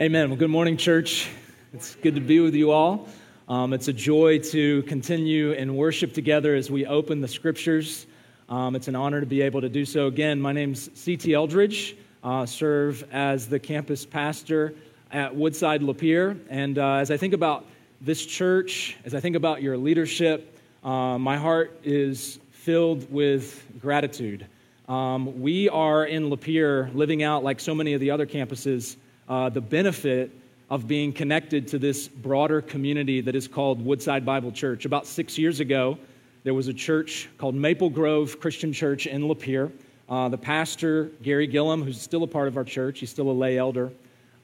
Amen. 0.00 0.28
Well, 0.28 0.36
good 0.36 0.50
morning, 0.50 0.76
church. 0.76 1.28
It's 1.72 1.94
good 1.94 2.16
to 2.16 2.20
be 2.20 2.40
with 2.40 2.56
you 2.56 2.72
all. 2.72 3.06
Um, 3.48 3.72
it's 3.72 3.86
a 3.86 3.92
joy 3.92 4.40
to 4.40 4.82
continue 4.82 5.52
in 5.52 5.76
worship 5.76 6.12
together 6.12 6.56
as 6.56 6.68
we 6.68 6.84
open 6.84 7.20
the 7.20 7.28
scriptures. 7.28 8.04
Um, 8.48 8.74
it's 8.74 8.88
an 8.88 8.96
honor 8.96 9.20
to 9.20 9.26
be 9.26 9.40
able 9.42 9.60
to 9.60 9.68
do 9.68 9.84
so 9.84 10.08
again. 10.08 10.40
My 10.40 10.50
name's 10.50 10.90
C.T. 10.98 11.32
Eldridge. 11.32 11.96
Uh, 12.24 12.44
serve 12.44 13.04
as 13.12 13.46
the 13.46 13.60
campus 13.60 14.04
pastor 14.04 14.74
at 15.12 15.32
Woodside 15.32 15.80
Lapeer. 15.80 16.40
And 16.50 16.76
uh, 16.76 16.94
as 16.94 17.12
I 17.12 17.16
think 17.16 17.32
about 17.32 17.64
this 18.00 18.26
church, 18.26 18.96
as 19.04 19.14
I 19.14 19.20
think 19.20 19.36
about 19.36 19.62
your 19.62 19.76
leadership, 19.76 20.58
uh, 20.82 21.18
my 21.18 21.36
heart 21.36 21.78
is 21.84 22.40
filled 22.50 23.12
with 23.12 23.64
gratitude. 23.80 24.44
Um, 24.88 25.40
we 25.40 25.68
are 25.68 26.04
in 26.04 26.30
Lapeer 26.30 26.92
living 26.96 27.22
out, 27.22 27.44
like 27.44 27.60
so 27.60 27.76
many 27.76 27.92
of 27.92 28.00
the 28.00 28.10
other 28.10 28.26
campuses, 28.26 28.96
uh, 29.28 29.48
the 29.48 29.60
benefit 29.60 30.30
of 30.70 30.88
being 30.88 31.12
connected 31.12 31.68
to 31.68 31.78
this 31.78 32.08
broader 32.08 32.60
community 32.60 33.20
that 33.20 33.34
is 33.34 33.46
called 33.46 33.84
Woodside 33.84 34.24
Bible 34.24 34.50
Church. 34.50 34.84
About 34.84 35.06
six 35.06 35.38
years 35.38 35.60
ago, 35.60 35.98
there 36.42 36.54
was 36.54 36.68
a 36.68 36.74
church 36.74 37.28
called 37.38 37.54
Maple 37.54 37.90
Grove 37.90 38.40
Christian 38.40 38.72
Church 38.72 39.06
in 39.06 39.22
Lapeer. 39.22 39.72
Uh, 40.08 40.28
the 40.28 40.38
pastor, 40.38 41.04
Gary 41.22 41.46
Gillum, 41.46 41.82
who's 41.82 42.00
still 42.00 42.22
a 42.22 42.26
part 42.26 42.48
of 42.48 42.56
our 42.56 42.64
church, 42.64 43.00
he's 43.00 43.10
still 43.10 43.30
a 43.30 43.32
lay 43.32 43.56
elder, 43.56 43.92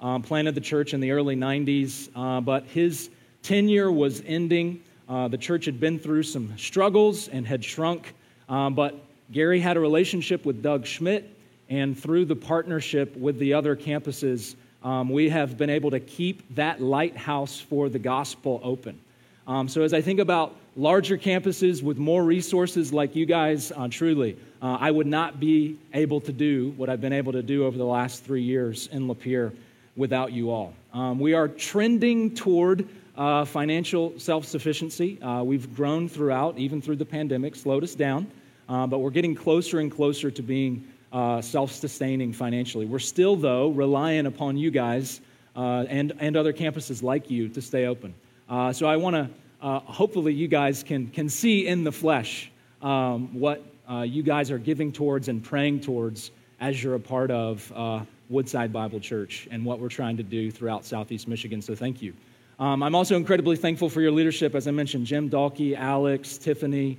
um, 0.00 0.22
planted 0.22 0.54
the 0.54 0.60
church 0.60 0.94
in 0.94 1.00
the 1.00 1.10
early 1.10 1.36
90s, 1.36 2.08
uh, 2.16 2.40
but 2.40 2.64
his 2.64 3.10
tenure 3.42 3.92
was 3.92 4.22
ending. 4.26 4.82
Uh, 5.08 5.28
the 5.28 5.36
church 5.36 5.64
had 5.66 5.78
been 5.78 5.98
through 5.98 6.22
some 6.22 6.56
struggles 6.56 7.28
and 7.28 7.46
had 7.46 7.62
shrunk, 7.62 8.14
um, 8.48 8.74
but 8.74 9.04
Gary 9.32 9.60
had 9.60 9.76
a 9.76 9.80
relationship 9.80 10.46
with 10.46 10.62
Doug 10.62 10.86
Schmidt, 10.86 11.36
and 11.68 11.98
through 11.98 12.24
the 12.24 12.36
partnership 12.36 13.16
with 13.16 13.38
the 13.38 13.52
other 13.52 13.76
campuses, 13.76 14.56
um, 14.82 15.10
we 15.10 15.28
have 15.28 15.56
been 15.58 15.70
able 15.70 15.90
to 15.90 16.00
keep 16.00 16.54
that 16.54 16.80
lighthouse 16.80 17.60
for 17.60 17.88
the 17.88 17.98
gospel 17.98 18.60
open. 18.62 18.98
Um, 19.46 19.68
so, 19.68 19.82
as 19.82 19.92
I 19.92 20.00
think 20.00 20.20
about 20.20 20.54
larger 20.76 21.18
campuses 21.18 21.82
with 21.82 21.98
more 21.98 22.22
resources 22.24 22.92
like 22.92 23.16
you 23.16 23.26
guys, 23.26 23.72
uh, 23.72 23.88
truly, 23.88 24.36
uh, 24.62 24.78
I 24.80 24.90
would 24.90 25.06
not 25.06 25.40
be 25.40 25.78
able 25.92 26.20
to 26.22 26.32
do 26.32 26.72
what 26.76 26.88
I've 26.88 27.00
been 27.00 27.12
able 27.12 27.32
to 27.32 27.42
do 27.42 27.64
over 27.64 27.76
the 27.76 27.84
last 27.84 28.24
three 28.24 28.42
years 28.42 28.88
in 28.92 29.08
Lapeer 29.08 29.52
without 29.96 30.32
you 30.32 30.50
all. 30.50 30.74
Um, 30.92 31.18
we 31.18 31.34
are 31.34 31.48
trending 31.48 32.34
toward 32.34 32.88
uh, 33.16 33.44
financial 33.44 34.18
self 34.18 34.46
sufficiency. 34.46 35.20
Uh, 35.20 35.42
we've 35.42 35.74
grown 35.74 36.08
throughout, 36.08 36.56
even 36.58 36.80
through 36.80 36.96
the 36.96 37.04
pandemic, 37.04 37.54
slowed 37.56 37.84
us 37.84 37.94
down, 37.94 38.26
uh, 38.68 38.86
but 38.86 38.98
we're 38.98 39.10
getting 39.10 39.34
closer 39.34 39.80
and 39.80 39.90
closer 39.90 40.30
to 40.30 40.42
being 40.42 40.86
uh, 41.12 41.40
self 41.40 41.72
sustaining 41.72 42.32
financially. 42.32 42.86
We're 42.86 42.98
still, 42.98 43.36
though, 43.36 43.68
relying 43.68 44.26
upon 44.26 44.56
you 44.56 44.70
guys 44.70 45.20
uh, 45.56 45.84
and, 45.88 46.12
and 46.20 46.36
other 46.36 46.52
campuses 46.52 47.02
like 47.02 47.30
you 47.30 47.48
to 47.48 47.60
stay 47.60 47.86
open. 47.86 48.14
Uh, 48.48 48.72
so 48.72 48.86
I 48.86 48.96
want 48.96 49.16
to, 49.16 49.28
uh, 49.62 49.80
hopefully, 49.80 50.32
you 50.32 50.48
guys 50.48 50.82
can, 50.82 51.08
can 51.08 51.28
see 51.28 51.66
in 51.66 51.84
the 51.84 51.92
flesh 51.92 52.50
um, 52.82 53.38
what 53.38 53.64
uh, 53.88 54.02
you 54.02 54.22
guys 54.22 54.50
are 54.50 54.58
giving 54.58 54.92
towards 54.92 55.28
and 55.28 55.42
praying 55.42 55.80
towards 55.80 56.30
as 56.60 56.82
you're 56.82 56.94
a 56.94 57.00
part 57.00 57.30
of 57.30 57.72
uh, 57.74 58.00
Woodside 58.28 58.72
Bible 58.72 59.00
Church 59.00 59.48
and 59.50 59.64
what 59.64 59.80
we're 59.80 59.88
trying 59.88 60.16
to 60.16 60.22
do 60.22 60.50
throughout 60.50 60.84
Southeast 60.84 61.26
Michigan. 61.26 61.60
So 61.60 61.74
thank 61.74 62.00
you. 62.00 62.14
Um, 62.58 62.82
I'm 62.82 62.94
also 62.94 63.16
incredibly 63.16 63.56
thankful 63.56 63.88
for 63.88 64.02
your 64.02 64.12
leadership. 64.12 64.54
As 64.54 64.68
I 64.68 64.70
mentioned, 64.70 65.06
Jim 65.06 65.30
Dalkey, 65.30 65.76
Alex, 65.76 66.36
Tiffany, 66.36 66.98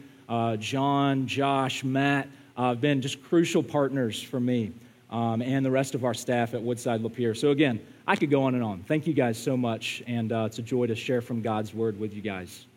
John, 0.57 1.27
Josh, 1.27 1.83
Matt 1.83 2.27
uh, 2.61 2.75
been 2.75 3.01
just 3.01 3.23
crucial 3.23 3.63
partners 3.63 4.21
for 4.21 4.39
me 4.39 4.71
um, 5.09 5.41
and 5.41 5.65
the 5.65 5.71
rest 5.71 5.95
of 5.95 6.05
our 6.05 6.13
staff 6.13 6.53
at 6.53 6.61
Woodside 6.61 7.01
Lapeer. 7.01 7.35
So, 7.35 7.49
again, 7.49 7.79
I 8.05 8.15
could 8.15 8.29
go 8.29 8.43
on 8.43 8.53
and 8.53 8.63
on. 8.63 8.83
Thank 8.83 9.07
you 9.07 9.15
guys 9.15 9.41
so 9.41 9.57
much, 9.57 10.03
and 10.05 10.31
uh, 10.31 10.43
it's 10.45 10.59
a 10.59 10.61
joy 10.61 10.85
to 10.85 10.95
share 10.95 11.21
from 11.21 11.41
God's 11.41 11.73
Word 11.73 11.99
with 11.99 12.13
you 12.13 12.21
guys. 12.21 12.67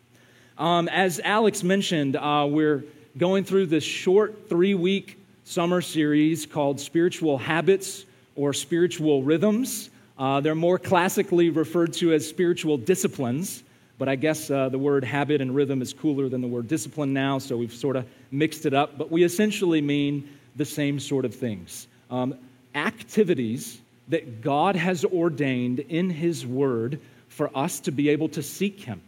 Um, 0.57 0.87
as 0.87 1.19
Alex 1.23 1.61
mentioned, 1.61 2.15
uh, 2.15 2.47
we're 2.49 2.83
going 3.19 3.43
through 3.43 3.67
this 3.67 3.83
short 3.83 4.49
three 4.49 4.73
week 4.73 5.19
summer 5.43 5.81
series 5.81 6.47
called 6.47 6.79
Spiritual 6.79 7.37
Habits 7.37 8.05
or 8.35 8.53
Spiritual 8.53 9.21
Rhythms. 9.21 9.91
Uh, 10.17 10.41
they're 10.41 10.55
more 10.55 10.79
classically 10.79 11.51
referred 11.51 11.93
to 11.93 12.11
as 12.11 12.27
spiritual 12.27 12.79
disciplines. 12.79 13.61
But 13.97 14.09
I 14.09 14.15
guess 14.15 14.51
uh, 14.51 14.69
the 14.69 14.77
word 14.77 15.03
habit 15.03 15.41
and 15.41 15.55
rhythm 15.55 15.81
is 15.81 15.93
cooler 15.93 16.27
than 16.27 16.41
the 16.41 16.47
word 16.47 16.67
discipline 16.67 17.13
now, 17.13 17.39
so 17.39 17.55
we've 17.55 17.73
sort 17.73 17.95
of 17.95 18.05
mixed 18.31 18.65
it 18.65 18.73
up. 18.73 18.97
But 18.97 19.09
we 19.09 19.23
essentially 19.23 19.81
mean 19.81 20.29
the 20.55 20.65
same 20.65 20.99
sort 20.99 21.25
of 21.25 21.33
things 21.33 21.87
um, 22.09 22.35
activities 22.73 23.79
that 24.09 24.41
God 24.41 24.75
has 24.75 25.03
ordained 25.05 25.79
in 25.79 26.09
His 26.09 26.45
Word 26.45 26.99
for 27.29 27.49
us 27.57 27.79
to 27.81 27.91
be 27.91 28.09
able 28.09 28.29
to 28.29 28.43
seek 28.43 28.79
Him, 28.79 29.01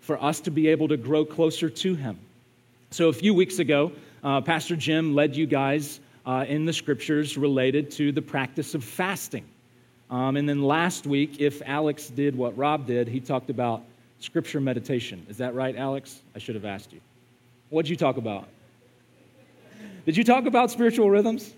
for 0.00 0.22
us 0.22 0.40
to 0.40 0.50
be 0.50 0.68
able 0.68 0.88
to 0.88 0.96
grow 0.96 1.24
closer 1.24 1.68
to 1.68 1.94
Him. 1.94 2.18
So 2.90 3.08
a 3.08 3.12
few 3.12 3.34
weeks 3.34 3.58
ago, 3.58 3.92
uh, 4.22 4.40
Pastor 4.40 4.76
Jim 4.76 5.14
led 5.14 5.34
you 5.34 5.46
guys 5.46 6.00
uh, 6.26 6.44
in 6.46 6.64
the 6.64 6.72
scriptures 6.72 7.36
related 7.36 7.90
to 7.92 8.12
the 8.12 8.22
practice 8.22 8.74
of 8.74 8.84
fasting. 8.84 9.44
Um, 10.10 10.36
and 10.36 10.48
then 10.48 10.62
last 10.62 11.06
week, 11.06 11.40
if 11.40 11.60
Alex 11.66 12.08
did 12.08 12.36
what 12.36 12.56
Rob 12.56 12.86
did, 12.86 13.08
he 13.08 13.20
talked 13.20 13.50
about 13.50 13.82
scripture 14.20 14.60
meditation. 14.60 15.26
Is 15.28 15.38
that 15.38 15.54
right, 15.54 15.76
Alex? 15.76 16.22
I 16.34 16.38
should 16.38 16.54
have 16.54 16.64
asked 16.64 16.92
you. 16.92 17.00
What 17.70 17.82
did 17.82 17.90
you 17.90 17.96
talk 17.96 18.16
about? 18.16 18.48
Did 20.04 20.16
you 20.16 20.24
talk 20.24 20.46
about 20.46 20.70
spiritual 20.70 21.10
rhythms? 21.10 21.52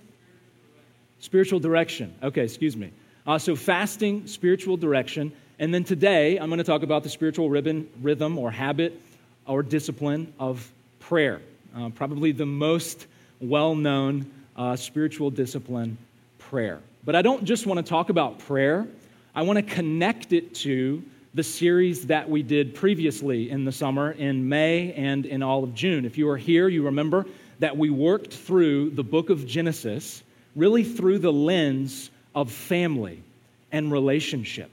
Spiritual 1.19 1.61
direction. 1.61 2.15
Okay, 2.23 2.43
excuse 2.43 2.77
me. 2.77 2.93
Uh, 3.27 3.39
so, 3.39 3.57
fasting, 3.57 4.27
spiritual 4.27 4.77
direction. 4.77 5.33
And 5.59 5.73
then 5.73 5.85
today, 5.85 6.37
I'm 6.37 6.49
going 6.49 6.59
to 6.59 6.65
talk 6.65 6.83
about 6.83 7.03
the 7.03 7.09
spiritual 7.09 7.51
ribbon, 7.51 7.89
rhythm 8.01 8.39
or 8.39 8.51
habit 8.51 9.01
or 9.47 9.63
discipline 9.63 10.33
of 10.39 10.71
prayer. 11.01 11.41
Uh, 11.77 11.89
probably 11.91 12.33
the 12.33 12.47
most 12.47 13.07
well 13.41 13.75
known 13.75 14.31
uh, 14.57 14.77
spiritual 14.77 15.31
discipline, 15.31 15.99
prayer. 16.39 16.81
But 17.05 17.17
I 17.17 17.23
don't 17.23 17.45
just 17.45 17.67
want 17.67 17.85
to 17.85 17.89
talk 17.89 18.11
about 18.11 18.39
prayer, 18.41 18.87
I 19.35 19.43
want 19.43 19.59
to 19.59 19.75
connect 19.75 20.33
it 20.33 20.55
to 20.57 21.03
the 21.37 21.45
series 21.45 22.07
that 22.07 22.29
we 22.29 22.43
did 22.43 22.75
previously 22.75 23.51
in 23.51 23.67
the 23.67 23.71
summer 23.71 24.13
in 24.13 24.49
May 24.49 24.95
and 24.95 25.27
in 25.27 25.43
all 25.43 25.63
of 25.63 25.75
June. 25.75 26.07
If 26.07 26.17
you 26.17 26.31
are 26.31 26.37
here, 26.39 26.67
you 26.69 26.83
remember 26.83 27.27
that 27.59 27.77
we 27.77 27.91
worked 27.91 28.33
through 28.33 28.91
the 28.91 29.05
book 29.05 29.29
of 29.29 29.47
Genesis 29.47 30.23
really 30.55 30.83
through 30.83 31.19
the 31.19 31.33
lens 31.33 32.11
of 32.35 32.51
family 32.51 33.23
and 33.71 33.93
relationship. 33.93 34.71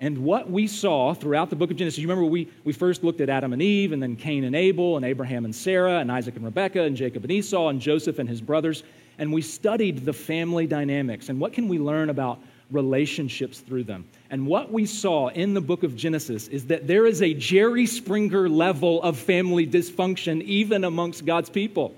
And 0.00 0.24
what 0.24 0.50
we 0.50 0.66
saw 0.66 1.12
throughout 1.12 1.50
the 1.50 1.56
book 1.56 1.70
of 1.70 1.76
Genesis, 1.76 1.98
you 1.98 2.08
remember 2.08 2.24
we, 2.24 2.48
we 2.64 2.72
first 2.72 3.04
looked 3.04 3.20
at 3.20 3.28
Adam 3.28 3.52
and 3.52 3.60
Eve, 3.60 3.92
and 3.92 4.02
then 4.02 4.16
Cain 4.16 4.44
and 4.44 4.56
Abel, 4.56 4.96
and 4.96 5.04
Abraham 5.04 5.44
and 5.44 5.54
Sarah, 5.54 5.98
and 5.98 6.10
Isaac 6.10 6.36
and 6.36 6.44
Rebekah, 6.46 6.84
and 6.84 6.96
Jacob 6.96 7.22
and 7.24 7.30
Esau, 7.30 7.68
and 7.68 7.78
Joseph 7.78 8.18
and 8.18 8.26
his 8.26 8.40
brothers. 8.40 8.82
And 9.18 9.30
we 9.30 9.42
studied 9.42 10.06
the 10.06 10.12
family 10.14 10.66
dynamics 10.66 11.28
and 11.28 11.38
what 11.38 11.52
can 11.52 11.68
we 11.68 11.78
learn 11.78 12.08
about 12.08 12.40
relationships 12.72 13.60
through 13.60 13.84
them. 13.84 14.04
And 14.30 14.46
what 14.46 14.72
we 14.72 14.86
saw 14.86 15.28
in 15.28 15.54
the 15.54 15.60
book 15.60 15.82
of 15.82 15.94
Genesis 15.94 16.48
is 16.48 16.66
that 16.66 16.86
there 16.86 17.06
is 17.06 17.22
a 17.22 17.34
Jerry 17.34 17.86
Springer 17.86 18.48
level 18.48 19.02
of 19.02 19.18
family 19.18 19.66
dysfunction 19.66 20.42
even 20.42 20.84
amongst 20.84 21.26
God's 21.26 21.50
people. 21.50 21.94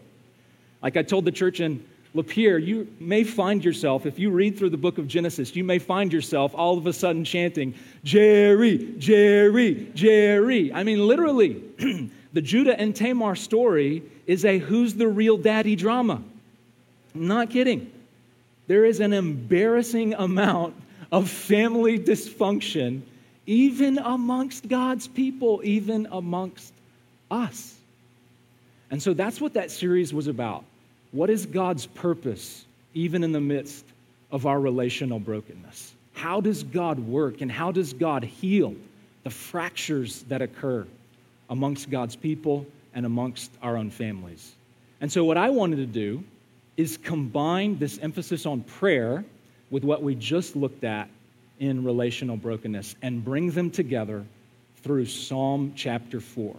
Like 0.82 0.96
I 0.96 1.02
told 1.02 1.24
the 1.24 1.32
church 1.32 1.60
in 1.60 1.84
Lapeer, 2.14 2.64
you 2.64 2.88
may 3.00 3.24
find 3.24 3.64
yourself, 3.64 4.06
if 4.06 4.18
you 4.18 4.30
read 4.30 4.56
through 4.56 4.70
the 4.70 4.76
book 4.76 4.98
of 4.98 5.08
Genesis, 5.08 5.56
you 5.56 5.64
may 5.64 5.78
find 5.78 6.12
yourself 6.12 6.54
all 6.54 6.78
of 6.78 6.86
a 6.86 6.92
sudden 6.92 7.24
chanting, 7.24 7.74
Jerry, 8.04 8.94
Jerry, 8.98 9.90
Jerry. 9.94 10.72
I 10.72 10.84
mean, 10.84 11.06
literally, 11.06 11.62
the 12.32 12.42
Judah 12.42 12.78
and 12.78 12.94
Tamar 12.94 13.34
story 13.34 14.02
is 14.26 14.44
a 14.44 14.58
who's 14.58 14.94
the 14.94 15.08
real 15.08 15.36
daddy 15.36 15.74
drama. 15.74 16.22
I'm 17.14 17.26
not 17.26 17.50
kidding 17.50 17.90
there 18.66 18.84
is 18.84 19.00
an 19.00 19.12
embarrassing 19.12 20.14
amount 20.14 20.74
of 21.12 21.28
family 21.28 21.98
dysfunction, 21.98 23.02
even 23.46 23.98
amongst 23.98 24.68
God's 24.68 25.06
people, 25.06 25.60
even 25.64 26.08
amongst 26.10 26.72
us. 27.30 27.76
And 28.90 29.02
so 29.02 29.12
that's 29.12 29.40
what 29.40 29.54
that 29.54 29.70
series 29.70 30.14
was 30.14 30.28
about. 30.28 30.64
What 31.12 31.30
is 31.30 31.46
God's 31.46 31.86
purpose, 31.86 32.64
even 32.94 33.22
in 33.22 33.32
the 33.32 33.40
midst 33.40 33.84
of 34.30 34.46
our 34.46 34.60
relational 34.60 35.18
brokenness? 35.18 35.94
How 36.14 36.40
does 36.40 36.62
God 36.62 36.98
work 36.98 37.40
and 37.40 37.50
how 37.50 37.70
does 37.72 37.92
God 37.92 38.24
heal 38.24 38.74
the 39.24 39.30
fractures 39.30 40.22
that 40.24 40.42
occur 40.42 40.86
amongst 41.50 41.90
God's 41.90 42.16
people 42.16 42.66
and 42.94 43.04
amongst 43.04 43.50
our 43.62 43.76
own 43.76 43.90
families? 43.90 44.52
And 45.00 45.12
so, 45.12 45.24
what 45.24 45.36
I 45.36 45.50
wanted 45.50 45.76
to 45.76 45.86
do 45.86 46.24
is 46.76 46.96
combine 46.96 47.78
this 47.78 47.98
emphasis 47.98 48.46
on 48.46 48.62
prayer 48.62 49.24
with 49.70 49.84
what 49.84 50.02
we 50.02 50.14
just 50.14 50.56
looked 50.56 50.84
at 50.84 51.08
in 51.60 51.84
relational 51.84 52.36
brokenness 52.36 52.96
and 53.02 53.24
bring 53.24 53.50
them 53.50 53.70
together 53.70 54.24
through 54.82 55.06
Psalm 55.06 55.72
chapter 55.76 56.20
4. 56.20 56.54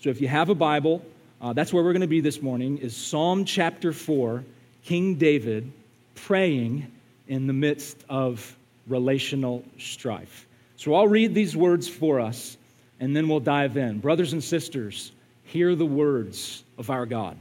So 0.00 0.10
if 0.10 0.20
you 0.20 0.28
have 0.28 0.48
a 0.48 0.54
Bible, 0.54 1.02
uh, 1.40 1.52
that's 1.52 1.72
where 1.72 1.82
we're 1.82 1.92
going 1.92 2.00
to 2.02 2.06
be 2.06 2.20
this 2.20 2.42
morning 2.42 2.78
is 2.78 2.96
Psalm 2.96 3.44
chapter 3.44 3.92
4, 3.92 4.44
King 4.84 5.14
David 5.14 5.72
praying 6.14 6.90
in 7.28 7.46
the 7.46 7.52
midst 7.52 8.04
of 8.08 8.56
relational 8.86 9.64
strife. 9.78 10.46
So 10.76 10.94
I'll 10.94 11.08
read 11.08 11.34
these 11.34 11.56
words 11.56 11.88
for 11.88 12.20
us, 12.20 12.56
and 13.00 13.16
then 13.16 13.28
we'll 13.28 13.40
dive 13.40 13.76
in. 13.76 13.98
Brothers 14.00 14.32
and 14.32 14.42
sisters, 14.42 15.12
hear 15.44 15.74
the 15.74 15.86
words 15.86 16.64
of 16.78 16.90
our 16.90 17.06
God. 17.06 17.36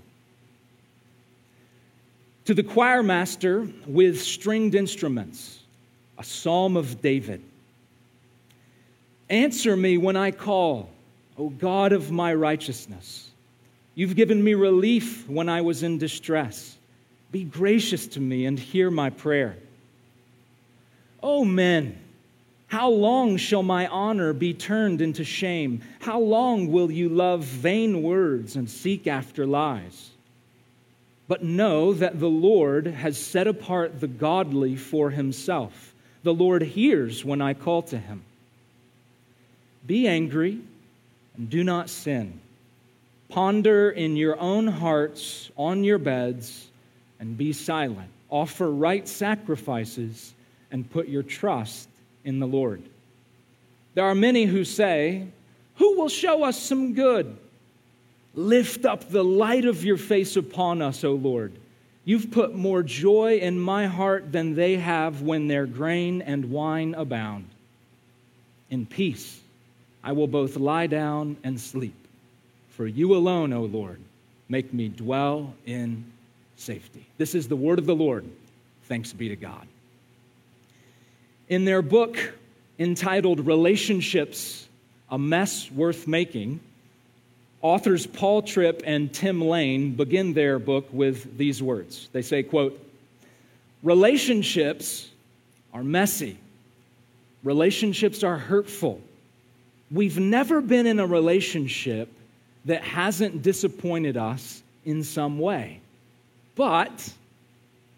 To 2.45 2.53
the 2.53 2.63
choir 2.63 3.01
master 3.01 3.67
with 3.87 4.21
stringed 4.21 4.75
instruments, 4.75 5.59
a 6.17 6.23
psalm 6.23 6.77
of 6.77 7.01
David. 7.01 7.41
Answer 9.29 9.75
me 9.75 9.97
when 9.97 10.15
I 10.15 10.29
call, 10.29 10.89
O 11.37 11.49
God 11.49 11.91
of 11.91 12.11
my 12.11 12.33
righteousness. 12.33 13.31
You've 13.95 14.15
given 14.15 14.43
me 14.43 14.53
relief 14.53 15.27
when 15.27 15.49
I 15.49 15.61
was 15.61 15.81
in 15.81 15.97
distress. 15.97 16.77
Be 17.31 17.43
gracious 17.43 18.05
to 18.07 18.19
me 18.19 18.45
and 18.45 18.59
hear 18.59 18.91
my 18.91 19.09
prayer. 19.09 19.57
O 21.23 21.43
men, 21.43 21.97
how 22.67 22.89
long 22.89 23.37
shall 23.37 23.63
my 23.63 23.87
honor 23.87 24.33
be 24.33 24.53
turned 24.53 25.01
into 25.01 25.23
shame? 25.23 25.81
How 25.99 26.19
long 26.19 26.71
will 26.71 26.91
you 26.91 27.09
love 27.09 27.43
vain 27.43 28.03
words 28.03 28.55
and 28.55 28.69
seek 28.69 29.07
after 29.07 29.47
lies? 29.47 30.11
But 31.27 31.43
know 31.43 31.93
that 31.93 32.19
the 32.19 32.29
Lord 32.29 32.87
has 32.87 33.17
set 33.17 33.47
apart 33.47 33.99
the 33.99 34.07
godly 34.07 34.75
for 34.75 35.09
himself. 35.09 35.93
The 36.23 36.33
Lord 36.33 36.61
hears 36.61 37.25
when 37.25 37.41
I 37.41 37.53
call 37.53 37.81
to 37.83 37.97
him. 37.97 38.23
Be 39.85 40.07
angry 40.07 40.59
and 41.37 41.49
do 41.49 41.63
not 41.63 41.89
sin. 41.89 42.39
Ponder 43.29 43.89
in 43.89 44.15
your 44.15 44.39
own 44.39 44.67
hearts 44.67 45.49
on 45.57 45.83
your 45.83 45.97
beds 45.97 46.67
and 47.19 47.37
be 47.37 47.53
silent. 47.53 48.09
Offer 48.29 48.69
right 48.69 49.07
sacrifices 49.07 50.33
and 50.71 50.89
put 50.89 51.07
your 51.07 51.23
trust 51.23 51.87
in 52.23 52.39
the 52.39 52.47
Lord. 52.47 52.81
There 53.93 54.05
are 54.05 54.15
many 54.15 54.45
who 54.45 54.63
say, 54.63 55.27
Who 55.75 55.97
will 55.97 56.09
show 56.09 56.43
us 56.43 56.59
some 56.59 56.93
good? 56.93 57.37
Lift 58.35 58.85
up 58.85 59.09
the 59.09 59.23
light 59.23 59.65
of 59.65 59.83
your 59.83 59.97
face 59.97 60.35
upon 60.35 60.81
us, 60.81 61.03
O 61.03 61.13
Lord. 61.13 61.53
You've 62.03 62.29
put 62.29 62.53
more 62.53 62.83
joy 62.83 63.37
in 63.37 63.59
my 63.59 63.87
heart 63.87 64.31
than 64.31 64.55
they 64.55 64.75
have 64.75 65.21
when 65.21 65.47
their 65.47 65.65
grain 65.65 66.21
and 66.21 66.51
wine 66.51 66.93
abound. 66.93 67.49
In 68.69 68.85
peace, 68.85 69.39
I 70.03 70.11
will 70.11 70.27
both 70.27 70.57
lie 70.57 70.87
down 70.87 71.37
and 71.43 71.59
sleep. 71.59 71.95
For 72.69 72.85
you 72.85 73.15
alone, 73.15 73.53
O 73.53 73.63
Lord, 73.63 73.99
make 74.49 74.73
me 74.73 74.89
dwell 74.89 75.53
in 75.65 76.03
safety. 76.57 77.05
This 77.17 77.33
is 77.33 77.47
the 77.47 77.55
word 77.55 77.79
of 77.79 77.85
the 77.85 77.95
Lord. 77.95 78.25
Thanks 78.83 79.13
be 79.13 79.29
to 79.29 79.35
God. 79.35 79.65
In 81.47 81.65
their 81.65 81.81
book 81.81 82.17
entitled 82.77 83.47
Relationships 83.47 84.67
A 85.09 85.17
Mess 85.17 85.71
Worth 85.71 86.07
Making, 86.07 86.59
authors 87.61 88.05
Paul 88.05 88.41
Tripp 88.41 88.83
and 88.85 89.11
Tim 89.13 89.41
Lane 89.41 89.95
begin 89.95 90.33
their 90.33 90.59
book 90.59 90.87
with 90.91 91.37
these 91.37 91.61
words. 91.61 92.09
They 92.11 92.21
say, 92.21 92.43
quote, 92.43 92.79
Relationships 93.83 95.09
are 95.73 95.83
messy. 95.83 96.37
Relationships 97.43 98.23
are 98.23 98.37
hurtful. 98.37 98.99
We've 99.91 100.19
never 100.19 100.61
been 100.61 100.87
in 100.87 100.99
a 100.99 101.05
relationship 101.05 102.09
that 102.65 102.83
hasn't 102.83 103.43
disappointed 103.43 104.17
us 104.17 104.63
in 104.85 105.03
some 105.03 105.37
way. 105.37 105.79
But 106.55 107.13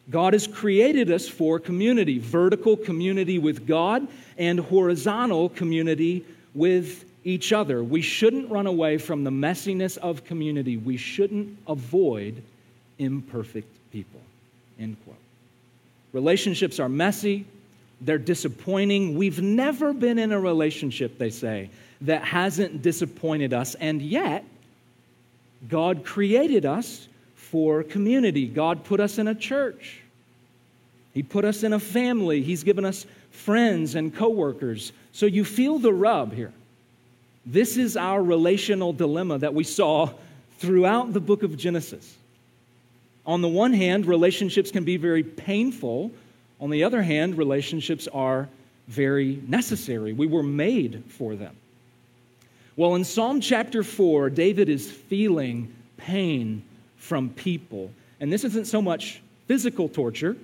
God 0.09 0.33
has 0.33 0.47
created 0.47 1.11
us 1.11 1.27
for 1.27 1.59
community 1.59 2.19
vertical 2.19 2.75
community 2.75 3.39
with 3.39 3.67
God 3.67 4.07
and 4.37 4.59
horizontal 4.59 5.49
community 5.49 6.25
with 6.53 7.05
each 7.27 7.51
other. 7.51 7.83
We 7.83 8.01
shouldn't 8.01 8.49
run 8.49 8.67
away 8.67 8.97
from 8.97 9.25
the 9.25 9.29
messiness 9.29 9.97
of 9.97 10.23
community. 10.23 10.77
We 10.77 10.95
shouldn't 10.95 11.57
avoid 11.67 12.41
imperfect 12.99 13.67
people. 13.91 14.21
End 14.79 14.95
quote. 15.03 15.17
Relationships 16.13 16.79
are 16.79 16.87
messy, 16.87 17.45
they're 17.99 18.17
disappointing. 18.17 19.17
We've 19.17 19.41
never 19.41 19.91
been 19.91 20.17
in 20.17 20.31
a 20.31 20.39
relationship, 20.39 21.17
they 21.17 21.29
say, 21.29 21.69
that 22.01 22.23
hasn't 22.23 22.81
disappointed 22.81 23.53
us, 23.53 23.75
and 23.75 24.01
yet 24.01 24.45
God 25.67 26.05
created 26.05 26.65
us 26.65 27.09
for 27.35 27.83
community. 27.83 28.47
God 28.47 28.85
put 28.85 29.01
us 29.01 29.17
in 29.17 29.27
a 29.27 29.35
church. 29.35 29.99
He 31.13 31.23
put 31.23 31.43
us 31.43 31.63
in 31.63 31.73
a 31.73 31.79
family. 31.79 32.41
He's 32.41 32.63
given 32.63 32.85
us 32.85 33.05
friends 33.31 33.95
and 33.95 34.15
coworkers. 34.15 34.93
So 35.11 35.25
you 35.25 35.43
feel 35.43 35.79
the 35.79 35.91
rub 35.91 36.33
here. 36.33 36.53
This 37.49 37.77
is 37.77 37.95
our 37.95 38.21
relational 38.21 38.91
dilemma 38.91 39.37
that 39.37 39.53
we 39.53 39.63
saw 39.63 40.09
throughout 40.57 41.13
the 41.13 41.21
book 41.21 41.43
of 41.43 41.55
Genesis. 41.55 42.17
On 43.25 43.41
the 43.41 43.47
one 43.47 43.71
hand, 43.71 44.05
relationships 44.05 44.69
can 44.69 44.83
be 44.83 44.97
very 44.97 45.23
painful. 45.23 46.11
On 46.59 46.69
the 46.69 46.83
other 46.83 47.01
hand, 47.01 47.37
relationships 47.37 48.05
are 48.09 48.49
very 48.89 49.41
necessary. 49.47 50.11
We 50.11 50.27
were 50.27 50.43
made 50.43 51.05
for 51.07 51.35
them. 51.35 51.55
Well, 52.75 52.95
in 52.95 53.05
Psalm 53.05 53.39
chapter 53.39 53.81
4, 53.81 54.29
David 54.29 54.67
is 54.67 54.91
feeling 54.91 55.73
pain 55.95 56.61
from 56.97 57.29
people. 57.29 57.91
And 58.19 58.31
this 58.31 58.43
isn't 58.43 58.67
so 58.67 58.81
much 58.81 59.21
physical 59.47 59.87
torture. 59.87 60.35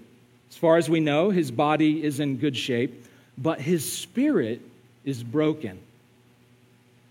As 0.49 0.55
far 0.55 0.77
as 0.77 0.89
we 0.89 1.01
know, 1.01 1.31
his 1.31 1.51
body 1.51 2.01
is 2.01 2.21
in 2.21 2.37
good 2.37 2.55
shape, 2.55 3.05
but 3.37 3.59
his 3.59 3.91
spirit 3.91 4.61
is 5.03 5.21
broken. 5.21 5.79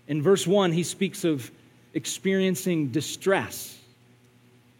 In 0.07 0.21
verse 0.21 0.45
1, 0.45 0.71
he 0.71 0.83
speaks 0.83 1.23
of 1.23 1.49
experiencing 1.93 2.89
distress. 2.89 3.77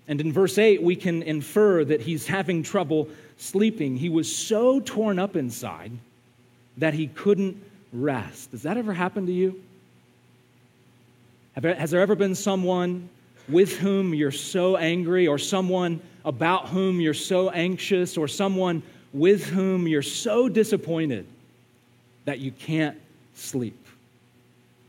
And 0.07 0.19
in 0.19 0.33
verse 0.33 0.57
8, 0.57 0.81
we 0.81 0.95
can 0.95 1.23
infer 1.23 1.85
that 1.85 2.01
he's 2.01 2.27
having 2.27 2.63
trouble 2.63 3.07
sleeping. 3.37 3.95
He 3.95 4.09
was 4.09 4.33
so 4.33 4.79
torn 4.79 5.19
up 5.19 5.35
inside 5.35 5.91
that 6.77 6.93
he 6.93 7.07
couldn't 7.07 7.61
rest. 7.93 8.51
Does 8.51 8.63
that 8.63 8.77
ever 8.77 8.93
happen 8.93 9.25
to 9.27 9.31
you? 9.31 9.61
Has 11.55 11.91
there 11.91 12.01
ever 12.01 12.15
been 12.15 12.35
someone 12.35 13.09
with 13.49 13.77
whom 13.77 14.13
you're 14.13 14.31
so 14.31 14.77
angry, 14.77 15.27
or 15.27 15.37
someone 15.37 16.01
about 16.25 16.69
whom 16.69 17.01
you're 17.01 17.13
so 17.13 17.49
anxious, 17.49 18.17
or 18.17 18.27
someone 18.27 18.81
with 19.11 19.45
whom 19.45 19.87
you're 19.87 20.01
so 20.01 20.49
disappointed 20.49 21.25
that 22.25 22.39
you 22.39 22.51
can't 22.51 22.97
sleep. 23.35 23.82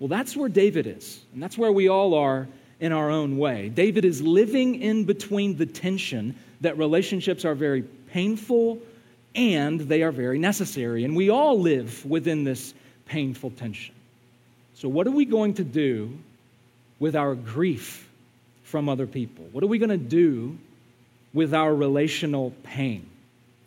Well, 0.04 0.10
that's 0.10 0.36
where 0.36 0.50
David 0.50 0.86
is, 0.86 1.24
and 1.32 1.42
that's 1.42 1.56
where 1.56 1.72
we 1.72 1.88
all 1.88 2.12
are 2.12 2.46
in 2.78 2.92
our 2.92 3.10
own 3.10 3.38
way. 3.38 3.70
David 3.70 4.04
is 4.04 4.20
living 4.20 4.82
in 4.82 5.04
between 5.04 5.56
the 5.56 5.64
tension 5.64 6.36
that 6.60 6.76
relationships 6.76 7.46
are 7.46 7.54
very 7.54 7.84
painful 8.10 8.80
and 9.34 9.80
they 9.80 10.02
are 10.02 10.12
very 10.12 10.38
necessary, 10.38 11.04
and 11.04 11.16
we 11.16 11.30
all 11.30 11.58
live 11.58 12.04
within 12.04 12.44
this 12.44 12.74
painful 13.06 13.52
tension. 13.52 13.94
So, 14.74 14.90
what 14.90 15.06
are 15.06 15.10
we 15.10 15.24
going 15.24 15.54
to 15.54 15.64
do 15.64 16.18
with 16.98 17.16
our 17.16 17.34
grief 17.34 18.06
from 18.62 18.90
other 18.90 19.06
people? 19.06 19.46
What 19.52 19.64
are 19.64 19.68
we 19.68 19.78
going 19.78 19.88
to 19.88 19.96
do 19.96 20.58
with 21.32 21.54
our 21.54 21.74
relational 21.74 22.52
pain? 22.62 23.08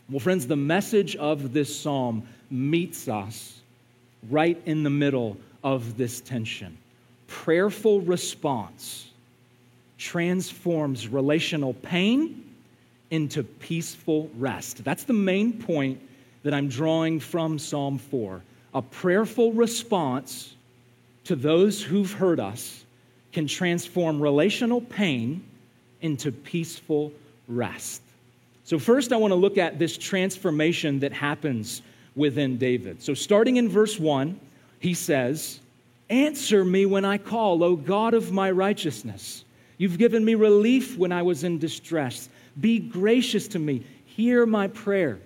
Well, 0.08 0.20
friends, 0.20 0.46
the 0.46 0.56
message 0.56 1.15
of 1.15 1.51
this 1.51 1.75
psalm 1.75 2.27
meets 2.51 3.08
us 3.08 3.60
right 4.29 4.62
in 4.67 4.84
the 4.84 4.91
middle 4.91 5.38
of 5.68 5.98
this 5.98 6.22
tension. 6.22 6.78
Prayerful 7.28 8.00
response 8.02 9.10
transforms 9.98 11.10
relational 11.10 11.74
pain 11.74 12.42
into 13.12 13.44
peaceful 13.44 14.30
rest. 14.38 14.82
That's 14.86 15.04
the 15.04 15.12
main 15.12 15.62
point 15.62 16.00
that 16.44 16.54
I'm 16.54 16.70
drawing 16.70 17.20
from 17.20 17.60
Psalm 17.60 17.98
4. 17.98 18.42
A 18.76 18.82
prayerful 18.82 19.52
response 19.52 20.56
to 21.26 21.36
those 21.36 21.84
who've 21.84 22.14
hurt 22.14 22.40
us 22.40 22.86
can 23.34 23.46
transform 23.46 24.22
relational 24.22 24.80
pain 24.80 25.44
into 26.00 26.32
peaceful 26.32 27.12
rest. 27.50 28.02
So, 28.64 28.80
first, 28.80 29.12
I 29.12 29.18
want 29.18 29.32
to 29.32 29.36
look 29.36 29.58
at 29.58 29.80
this 29.80 29.98
transformation 29.98 31.00
that 31.00 31.12
happens 31.12 31.82
within 32.16 32.58
David. 32.58 33.02
So, 33.04 33.14
starting 33.14 33.58
in 33.58 33.68
verse 33.68 34.00
1, 34.00 34.40
he 34.79 34.93
says, 34.93 35.60
Answer 36.10 36.63
me 36.63 36.86
when 36.86 37.05
I 37.05 37.17
call, 37.17 37.63
O 37.63 37.75
God 37.75 38.13
of 38.13 38.31
my 38.31 38.50
righteousness. 38.51 39.43
You've 39.77 39.98
given 39.98 40.24
me 40.24 40.36
relief 40.36 40.98
when 40.98 41.12
I 41.12 41.22
was 41.22 41.43
in 41.43 41.60
distress. 41.60 42.29
Be 42.60 42.79
gracious 42.79 43.48
to 43.50 43.60
me. 43.60 43.84
Hear 44.05 44.46
my 44.46 44.67
prayer. 44.67 45.19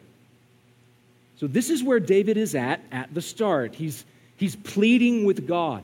So, 1.38 1.48
this 1.48 1.70
is 1.70 1.84
where 1.84 2.00
David 2.00 2.38
is 2.38 2.55
at 2.55 2.81
at 2.91 3.13
the 3.13 3.22
start. 3.22 3.75
He's, 3.75 4.05
he's 4.38 4.55
pleading 4.55 5.25
with 5.25 5.48
God. 5.48 5.84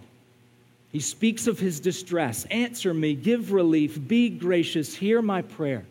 He 0.92 1.00
speaks 1.00 1.48
of 1.48 1.60
his 1.60 1.80
distress. 1.80 2.46
Answer 2.46 2.94
me, 2.94 3.14
give 3.14 3.52
relief, 3.52 4.00
be 4.08 4.30
gracious, 4.30 4.96
hear 4.96 5.22
my 5.22 5.42
prayer. 5.42 5.86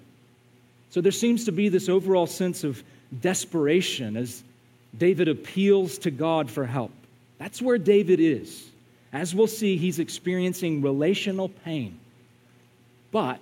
So 0.91 1.01
there 1.01 1.13
seems 1.13 1.45
to 1.45 1.53
be 1.53 1.69
this 1.69 1.89
overall 1.89 2.27
sense 2.27 2.65
of 2.65 2.83
desperation 3.21 4.17
as 4.17 4.43
David 4.97 5.29
appeals 5.29 5.99
to 5.99 6.11
God 6.11 6.51
for 6.51 6.65
help. 6.65 6.91
That's 7.39 7.61
where 7.61 7.79
David 7.79 8.21
is. 8.21 8.65
As 9.13 9.35
we'll 9.35 9.47
see, 9.47 9.77
he's 9.77 9.99
experiencing 9.99 10.83
relational 10.83 11.49
pain. 11.49 11.99
But 13.13 13.41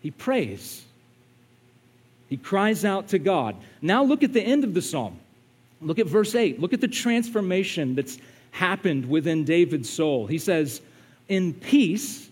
he 0.00 0.10
prays. 0.10 0.84
He 2.28 2.36
cries 2.36 2.84
out 2.84 3.08
to 3.08 3.18
God. 3.18 3.56
Now 3.82 4.04
look 4.04 4.22
at 4.22 4.32
the 4.32 4.42
end 4.42 4.64
of 4.64 4.74
the 4.74 4.82
psalm. 4.82 5.18
Look 5.82 5.98
at 5.98 6.06
verse 6.06 6.34
8. 6.34 6.60
Look 6.60 6.72
at 6.72 6.80
the 6.80 6.88
transformation 6.88 7.94
that's 7.94 8.18
happened 8.52 9.08
within 9.08 9.44
David's 9.44 9.90
soul. 9.90 10.26
He 10.26 10.38
says, 10.38 10.80
In 11.28 11.54
peace, 11.54 12.28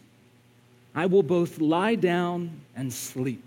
I 0.94 1.06
will 1.06 1.22
both 1.22 1.60
lie 1.60 1.94
down 1.94 2.60
and 2.76 2.92
sleep. 2.92 3.44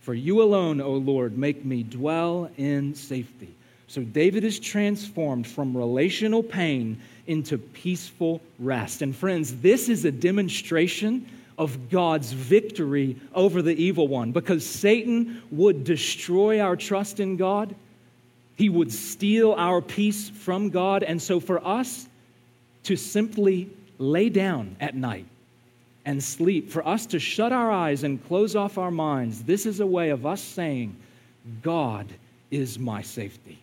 For 0.00 0.14
you 0.14 0.42
alone, 0.42 0.80
O 0.80 0.92
Lord, 0.92 1.38
make 1.38 1.64
me 1.64 1.82
dwell 1.82 2.50
in 2.56 2.94
safety. 2.94 3.54
So 3.86 4.02
David 4.02 4.44
is 4.44 4.58
transformed 4.58 5.46
from 5.46 5.76
relational 5.76 6.42
pain 6.42 7.00
into 7.26 7.58
peaceful 7.58 8.40
rest. 8.58 9.02
And 9.02 9.14
friends, 9.14 9.56
this 9.56 9.88
is 9.88 10.04
a 10.04 10.12
demonstration 10.12 11.26
of 11.58 11.90
God's 11.90 12.32
victory 12.32 13.16
over 13.34 13.62
the 13.62 13.74
evil 13.74 14.08
one 14.08 14.32
because 14.32 14.66
Satan 14.66 15.42
would 15.50 15.84
destroy 15.84 16.60
our 16.60 16.76
trust 16.76 17.20
in 17.20 17.36
God. 17.36 17.74
He 18.56 18.68
would 18.68 18.92
steal 18.92 19.52
our 19.52 19.80
peace 19.80 20.28
from 20.28 20.70
God. 20.70 21.02
And 21.02 21.20
so 21.20 21.40
for 21.40 21.64
us 21.66 22.08
to 22.84 22.96
simply 22.96 23.70
lay 23.98 24.28
down 24.28 24.76
at 24.80 24.94
night 24.94 25.26
and 26.04 26.22
sleep, 26.22 26.70
for 26.70 26.86
us 26.86 27.06
to 27.06 27.18
shut 27.18 27.52
our 27.52 27.70
eyes 27.70 28.02
and 28.02 28.24
close 28.26 28.56
off 28.56 28.76
our 28.76 28.90
minds, 28.90 29.42
this 29.44 29.66
is 29.66 29.80
a 29.80 29.86
way 29.86 30.10
of 30.10 30.26
us 30.26 30.42
saying, 30.42 30.96
God 31.62 32.06
is 32.50 32.78
my 32.78 33.02
safety. 33.02 33.58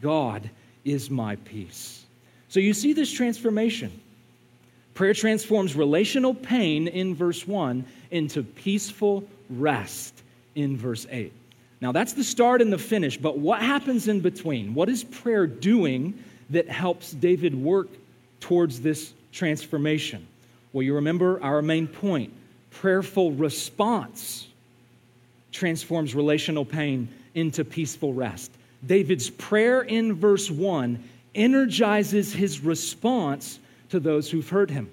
God 0.00 0.48
is 0.84 1.10
my 1.10 1.36
peace. 1.36 2.04
So 2.48 2.60
you 2.60 2.74
see 2.74 2.92
this 2.92 3.10
transformation. 3.10 3.92
Prayer 4.94 5.14
transforms 5.14 5.76
relational 5.76 6.34
pain 6.34 6.88
in 6.88 7.14
verse 7.14 7.46
1 7.46 7.84
into 8.10 8.42
peaceful 8.42 9.24
rest 9.48 10.22
in 10.54 10.76
verse 10.76 11.06
8. 11.10 11.32
Now, 11.80 11.92
that's 11.92 12.12
the 12.12 12.24
start 12.24 12.60
and 12.60 12.72
the 12.72 12.78
finish, 12.78 13.16
but 13.16 13.38
what 13.38 13.62
happens 13.62 14.08
in 14.08 14.20
between? 14.20 14.74
What 14.74 14.88
is 14.88 15.02
prayer 15.02 15.46
doing 15.46 16.22
that 16.50 16.68
helps 16.68 17.12
David 17.12 17.54
work 17.54 17.88
towards 18.40 18.80
this 18.80 19.14
transformation? 19.32 20.26
Well, 20.72 20.82
you 20.82 20.94
remember 20.96 21.42
our 21.42 21.62
main 21.62 21.86
point 21.86 22.32
prayerful 22.70 23.32
response 23.32 24.46
transforms 25.50 26.14
relational 26.14 26.64
pain 26.64 27.08
into 27.34 27.64
peaceful 27.64 28.12
rest. 28.12 28.50
David's 28.86 29.30
prayer 29.30 29.82
in 29.82 30.14
verse 30.14 30.50
1 30.50 31.02
energizes 31.34 32.32
his 32.32 32.60
response 32.60 33.58
to 33.90 34.00
those 34.00 34.30
who've 34.30 34.48
heard 34.48 34.70
him. 34.70 34.88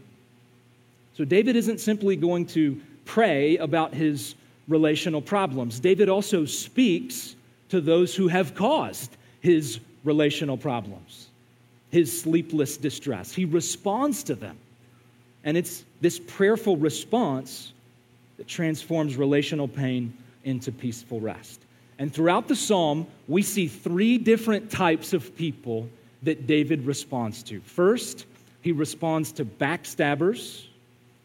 So, 1.15 1.25
David 1.25 1.56
isn't 1.56 1.79
simply 1.79 2.15
going 2.15 2.46
to 2.48 2.79
pray 3.06 3.58
about 3.58 3.94
his 3.94 4.36
relational 4.67 5.22
problems. 5.22 5.79
David 5.79 6.10
also 6.10 6.46
speaks 6.46 7.36
to 7.70 7.82
those 7.82 8.15
who 8.15 8.27
have 8.27 8.53
caused 8.53 9.15
his 9.41 9.79
relational 10.03 10.58
problems, 10.58 11.27
his 11.91 12.22
sleepless 12.22 12.77
distress. 12.77 13.34
He 13.34 13.46
responds 13.46 14.24
to 14.24 14.36
them. 14.36 14.58
And 15.44 15.56
it's 15.56 15.86
this 16.01 16.20
prayerful 16.20 16.77
response 16.77 17.72
that 18.38 18.48
transforms 18.48 19.15
relational 19.15 19.67
pain 19.67 20.13
into 20.44 20.72
peaceful 20.72 21.20
rest. 21.20 21.62
And 22.00 22.13
throughout 22.13 22.48
the 22.48 22.56
psalm, 22.56 23.08
we 23.27 23.42
see 23.42 23.68
three 23.68 24.18
different 24.18 24.70
types 24.70 25.13
of 25.13 25.36
people 25.36 25.89
that 26.24 26.48
David 26.48 26.86
responds 26.86 27.44
to. 27.44 27.60
First, 27.62 28.25
he 28.62 28.72
responds 28.72 29.32
to 29.34 29.46
backstabbers. 29.46 30.66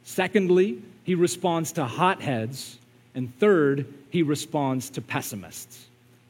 Secondly, 0.05 0.83
he 1.05 1.15
responds 1.15 1.73
to 1.73 1.85
hotheads. 1.85 2.79
And 3.15 3.37
third, 3.39 3.93
he 4.11 4.23
responds 4.23 4.89
to 4.91 5.03
pessimists. 5.03 5.87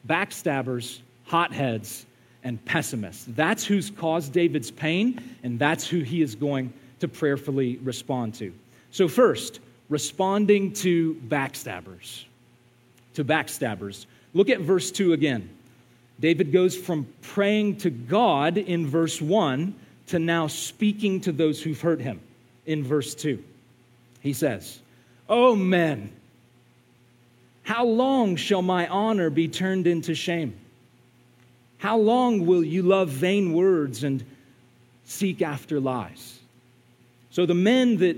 Backstabbers, 0.07 0.99
hotheads, 1.25 2.05
and 2.43 2.63
pessimists. 2.65 3.25
That's 3.29 3.63
who's 3.63 3.89
caused 3.89 4.33
David's 4.33 4.71
pain, 4.71 5.21
and 5.43 5.57
that's 5.57 5.87
who 5.87 5.99
he 6.01 6.21
is 6.21 6.35
going 6.35 6.73
to 6.99 7.07
prayerfully 7.07 7.77
respond 7.77 8.33
to. 8.35 8.53
So, 8.91 9.07
first, 9.07 9.59
responding 9.89 10.73
to 10.73 11.15
backstabbers. 11.27 12.25
To 13.15 13.23
backstabbers. 13.23 14.05
Look 14.33 14.49
at 14.49 14.61
verse 14.61 14.91
2 14.91 15.13
again. 15.13 15.49
David 16.19 16.51
goes 16.51 16.75
from 16.75 17.07
praying 17.21 17.77
to 17.77 17.89
God 17.89 18.57
in 18.57 18.87
verse 18.87 19.21
1 19.21 19.75
to 20.07 20.19
now 20.19 20.47
speaking 20.47 21.21
to 21.21 21.31
those 21.31 21.61
who've 21.61 21.79
hurt 21.79 22.01
him 22.01 22.19
in 22.65 22.83
verse 22.83 23.15
2. 23.15 23.43
He 24.21 24.33
says, 24.33 24.79
Oh, 25.27 25.55
men, 25.55 26.11
how 27.63 27.85
long 27.85 28.35
shall 28.35 28.61
my 28.61 28.87
honor 28.87 29.29
be 29.29 29.47
turned 29.47 29.87
into 29.87 30.15
shame? 30.15 30.55
How 31.77 31.97
long 31.97 32.45
will 32.45 32.63
you 32.63 32.83
love 32.83 33.09
vain 33.09 33.53
words 33.53 34.03
and 34.03 34.23
seek 35.05 35.41
after 35.41 35.79
lies? 35.79 36.39
So, 37.31 37.45
the 37.45 37.53
men 37.53 37.97
that 37.97 38.15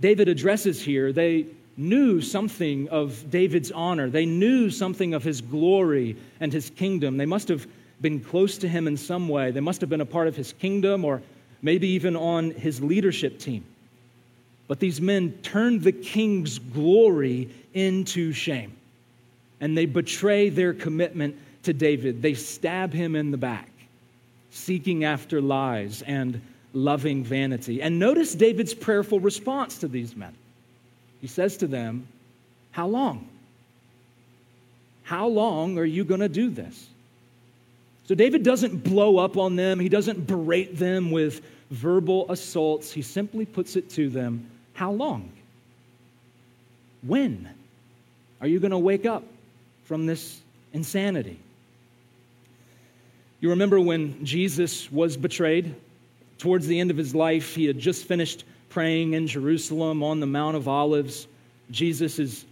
David 0.00 0.28
addresses 0.28 0.80
here, 0.80 1.12
they 1.12 1.46
knew 1.78 2.20
something 2.20 2.88
of 2.88 3.30
David's 3.30 3.70
honor. 3.70 4.10
They 4.10 4.26
knew 4.26 4.68
something 4.68 5.14
of 5.14 5.22
his 5.22 5.40
glory 5.40 6.16
and 6.40 6.52
his 6.52 6.70
kingdom. 6.70 7.16
They 7.16 7.26
must 7.26 7.48
have 7.48 7.66
been 8.00 8.20
close 8.20 8.58
to 8.58 8.68
him 8.68 8.88
in 8.88 8.96
some 8.96 9.28
way. 9.28 9.52
They 9.52 9.60
must 9.60 9.80
have 9.80 9.88
been 9.88 10.00
a 10.00 10.06
part 10.06 10.26
of 10.26 10.36
his 10.36 10.52
kingdom 10.52 11.04
or 11.04 11.22
maybe 11.62 11.88
even 11.88 12.16
on 12.16 12.50
his 12.50 12.82
leadership 12.82 13.38
team. 13.38 13.64
But 14.66 14.80
these 14.80 15.00
men 15.00 15.32
turned 15.42 15.82
the 15.82 15.92
king's 15.92 16.58
glory 16.58 17.48
into 17.72 18.32
shame 18.32 18.76
and 19.60 19.78
they 19.78 19.86
betray 19.86 20.48
their 20.48 20.74
commitment 20.74 21.36
to 21.62 21.72
David. 21.72 22.22
They 22.22 22.34
stab 22.34 22.92
him 22.92 23.14
in 23.14 23.30
the 23.30 23.36
back, 23.36 23.70
seeking 24.50 25.04
after 25.04 25.40
lies 25.40 26.02
and 26.02 26.40
loving 26.72 27.24
vanity. 27.24 27.82
And 27.82 27.98
notice 27.98 28.34
David's 28.34 28.74
prayerful 28.74 29.20
response 29.20 29.78
to 29.78 29.88
these 29.88 30.16
men. 30.16 30.34
He 31.20 31.26
says 31.26 31.56
to 31.58 31.66
them, 31.66 32.06
How 32.70 32.86
long? 32.86 33.28
How 35.02 35.26
long 35.26 35.78
are 35.78 35.84
you 35.84 36.04
going 36.04 36.20
to 36.20 36.28
do 36.28 36.50
this? 36.50 36.88
So 38.04 38.14
David 38.14 38.42
doesn't 38.42 38.84
blow 38.84 39.18
up 39.18 39.36
on 39.36 39.56
them, 39.56 39.80
he 39.80 39.88
doesn't 39.88 40.26
berate 40.26 40.78
them 40.78 41.10
with 41.10 41.42
verbal 41.70 42.30
assaults. 42.30 42.92
He 42.92 43.02
simply 43.02 43.44
puts 43.44 43.76
it 43.76 43.90
to 43.90 44.08
them 44.08 44.50
How 44.74 44.92
long? 44.92 45.32
When 47.02 47.48
are 48.40 48.46
you 48.46 48.60
going 48.60 48.72
to 48.72 48.78
wake 48.78 49.06
up 49.06 49.24
from 49.84 50.06
this 50.06 50.40
insanity? 50.72 51.38
You 53.40 53.50
remember 53.50 53.80
when 53.80 54.24
Jesus 54.24 54.90
was 54.90 55.16
betrayed? 55.16 55.74
Towards 56.38 56.66
the 56.66 56.78
end 56.78 56.90
of 56.90 56.96
his 56.96 57.14
life, 57.14 57.54
he 57.54 57.66
had 57.66 57.78
just 57.78 58.04
finished 58.04 58.44
praying 58.68 59.14
in 59.14 59.26
Jerusalem 59.26 60.02
on 60.02 60.20
the 60.20 60.26
Mount 60.26 60.56
of 60.56 60.68
Olives. 60.68 61.26
Jesus 61.70 62.18
is 62.18 62.44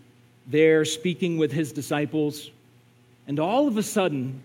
there 0.47 0.85
speaking 0.85 1.39
with 1.39 1.53
his 1.53 1.73
disciples. 1.73 2.51
And 3.27 3.41
all 3.41 3.67
of 3.69 3.77
a 3.77 3.83
sudden, 3.83 4.41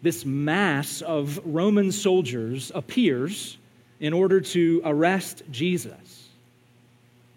this 0.00 0.24
mass 0.24 1.02
of 1.02 1.40
Roman 1.44 1.92
soldiers 1.92 2.72
appears 2.74 3.58
in 4.00 4.12
order 4.12 4.40
to 4.40 4.82
arrest 4.84 5.42
Jesus. 5.50 6.28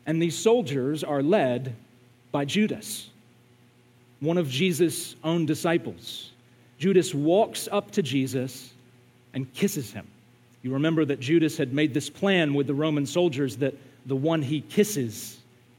And 0.06 0.22
these 0.22 0.38
soldiers 0.38 1.04
are 1.04 1.22
led 1.22 1.75
by 2.32 2.46
Judas, 2.46 3.10
one 4.20 4.38
of 4.38 4.50
Jesus' 4.50 5.15
own 5.24 5.46
disciples. 5.46 6.32
Judas 6.80 7.13
walks 7.13 7.68
up 7.72 7.92
to 7.92 8.01
Jesus 8.01 8.74
and 9.34 9.51
kisses 9.54 9.92
him. 9.92 10.08
You 10.65 10.74
remember 10.74 11.05
that 11.05 11.19
Judas 11.19 11.57
had 11.57 11.74
made 11.74 11.93
this 11.93 12.10
plan 12.10 12.55
with 12.55 12.65
the 12.65 12.74
Roman 12.74 13.05
soldiers 13.05 13.57
that 13.57 13.75
the 14.07 14.15
one 14.15 14.41
he 14.41 14.62
kisses 14.62 15.38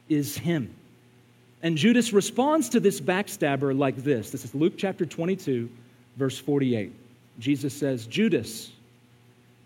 is 0.09 0.39
him. 0.39 0.73
And 1.61 1.77
Judas 1.77 2.13
responds 2.13 2.69
to 2.69 2.79
this 2.79 3.01
backstabber 3.01 3.77
like 3.77 3.97
this. 3.97 4.31
This 4.31 4.45
is 4.45 4.55
Luke 4.55 4.75
chapter 4.77 5.05
22, 5.05 5.69
verse 6.17 6.39
48. 6.39 6.93
Jesus 7.41 7.75
says, 7.75 8.07
Judas, 8.07 8.71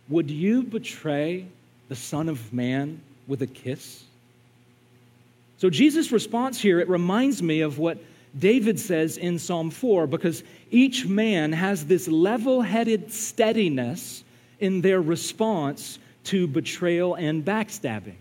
would 0.08 0.30
you 0.30 0.62
betray 0.62 1.44
the 1.90 1.96
Son 1.96 2.30
of 2.30 2.50
Man 2.50 2.98
with 3.26 3.42
a 3.42 3.46
kiss? 3.46 4.02
So 5.58 5.68
Jesus' 5.68 6.12
response 6.12 6.58
here, 6.58 6.80
it 6.80 6.88
reminds 6.88 7.42
me 7.42 7.60
of 7.60 7.78
what 7.78 7.98
David 8.38 8.80
says 8.80 9.18
in 9.18 9.38
Psalm 9.38 9.70
4, 9.70 10.06
because 10.06 10.42
each 10.70 11.04
man 11.04 11.52
has 11.52 11.84
this 11.84 12.08
level 12.08 12.62
headed 12.62 13.12
steadiness 13.12 14.24
in 14.60 14.80
their 14.80 15.00
response 15.00 15.98
to 16.24 16.46
betrayal 16.46 17.14
and 17.14 17.44
backstabbing. 17.44 18.14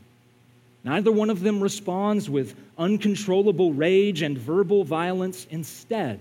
Neither 0.84 1.12
one 1.12 1.30
of 1.30 1.42
them 1.42 1.62
responds 1.62 2.30
with 2.30 2.56
uncontrollable 2.78 3.74
rage 3.74 4.22
and 4.22 4.38
verbal 4.38 4.84
violence. 4.84 5.46
Instead, 5.52 6.20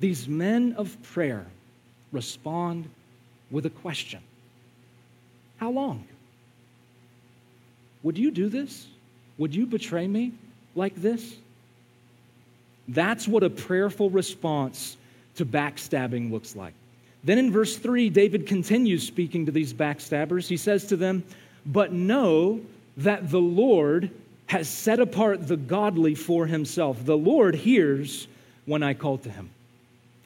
these 0.00 0.26
men 0.26 0.74
of 0.76 1.00
prayer 1.02 1.46
respond 2.10 2.88
with 3.50 3.66
a 3.66 3.70
question 3.70 4.20
How 5.58 5.70
long? 5.70 6.04
Would 8.02 8.18
you 8.18 8.32
do 8.32 8.48
this? 8.48 8.88
Would 9.38 9.54
you 9.54 9.64
betray 9.64 10.08
me 10.08 10.32
like 10.74 10.94
this? 10.96 11.36
That's 12.88 13.28
what 13.28 13.44
a 13.44 13.50
prayerful 13.50 14.10
response 14.10 14.96
to 15.36 15.46
backstabbing 15.46 16.32
looks 16.32 16.56
like. 16.56 16.74
Then 17.24 17.38
in 17.38 17.52
verse 17.52 17.76
3, 17.76 18.10
David 18.10 18.46
continues 18.46 19.06
speaking 19.06 19.46
to 19.46 19.52
these 19.52 19.72
backstabbers. 19.72 20.48
He 20.48 20.56
says 20.56 20.86
to 20.86 20.96
them, 20.96 21.22
But 21.64 21.92
know 21.92 22.60
that 22.96 23.30
the 23.30 23.40
Lord 23.40 24.10
has 24.46 24.68
set 24.68 25.00
apart 25.00 25.46
the 25.46 25.56
godly 25.56 26.14
for 26.14 26.46
himself. 26.46 27.04
The 27.04 27.16
Lord 27.16 27.54
hears 27.54 28.26
when 28.66 28.82
I 28.82 28.94
call 28.94 29.18
to 29.18 29.30
him. 29.30 29.50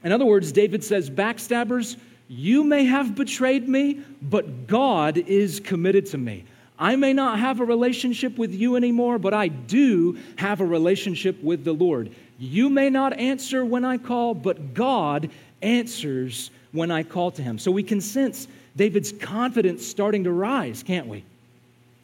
In 0.02 0.12
other 0.12 0.24
words, 0.24 0.52
David 0.52 0.82
says, 0.82 1.10
Backstabbers, 1.10 1.96
you 2.28 2.64
may 2.64 2.84
have 2.84 3.14
betrayed 3.14 3.68
me, 3.68 4.00
but 4.22 4.66
God 4.66 5.16
is 5.18 5.60
committed 5.60 6.06
to 6.06 6.18
me. 6.18 6.44
I 6.78 6.96
may 6.96 7.12
not 7.12 7.38
have 7.38 7.60
a 7.60 7.64
relationship 7.64 8.36
with 8.36 8.52
you 8.54 8.76
anymore, 8.76 9.18
but 9.18 9.32
I 9.32 9.48
do 9.48 10.18
have 10.36 10.60
a 10.60 10.66
relationship 10.66 11.42
with 11.42 11.64
the 11.64 11.72
Lord. 11.72 12.10
You 12.38 12.68
may 12.68 12.90
not 12.90 13.18
answer 13.18 13.64
when 13.64 13.84
I 13.84 13.96
call, 13.96 14.34
but 14.34 14.74
God 14.74 15.30
answers 15.62 16.50
when 16.76 16.90
I 16.90 17.02
call 17.02 17.32
to 17.32 17.42
him. 17.42 17.58
So 17.58 17.70
we 17.70 17.82
can 17.82 18.00
sense 18.00 18.46
David's 18.76 19.12
confidence 19.12 19.86
starting 19.86 20.24
to 20.24 20.32
rise, 20.32 20.82
can't 20.82 21.08
we? 21.08 21.24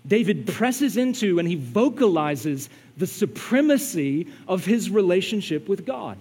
David 0.06 0.46
presses 0.48 0.96
into 0.96 1.38
and 1.38 1.46
he 1.46 1.54
vocalizes 1.54 2.68
the 2.96 3.06
supremacy 3.06 4.26
of 4.48 4.64
his 4.64 4.90
relationship 4.90 5.68
with 5.68 5.86
God. 5.86 6.18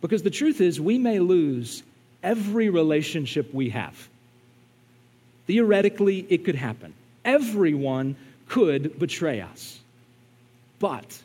Because 0.00 0.22
the 0.22 0.30
truth 0.30 0.60
is, 0.60 0.80
we 0.80 0.98
may 0.98 1.18
lose 1.18 1.82
every 2.22 2.68
relationship 2.68 3.52
we 3.54 3.70
have. 3.70 4.08
Theoretically, 5.46 6.26
it 6.28 6.44
could 6.44 6.54
happen. 6.54 6.92
Everyone 7.24 8.16
could 8.48 8.98
betray 8.98 9.40
us. 9.40 9.80
But 10.78 11.18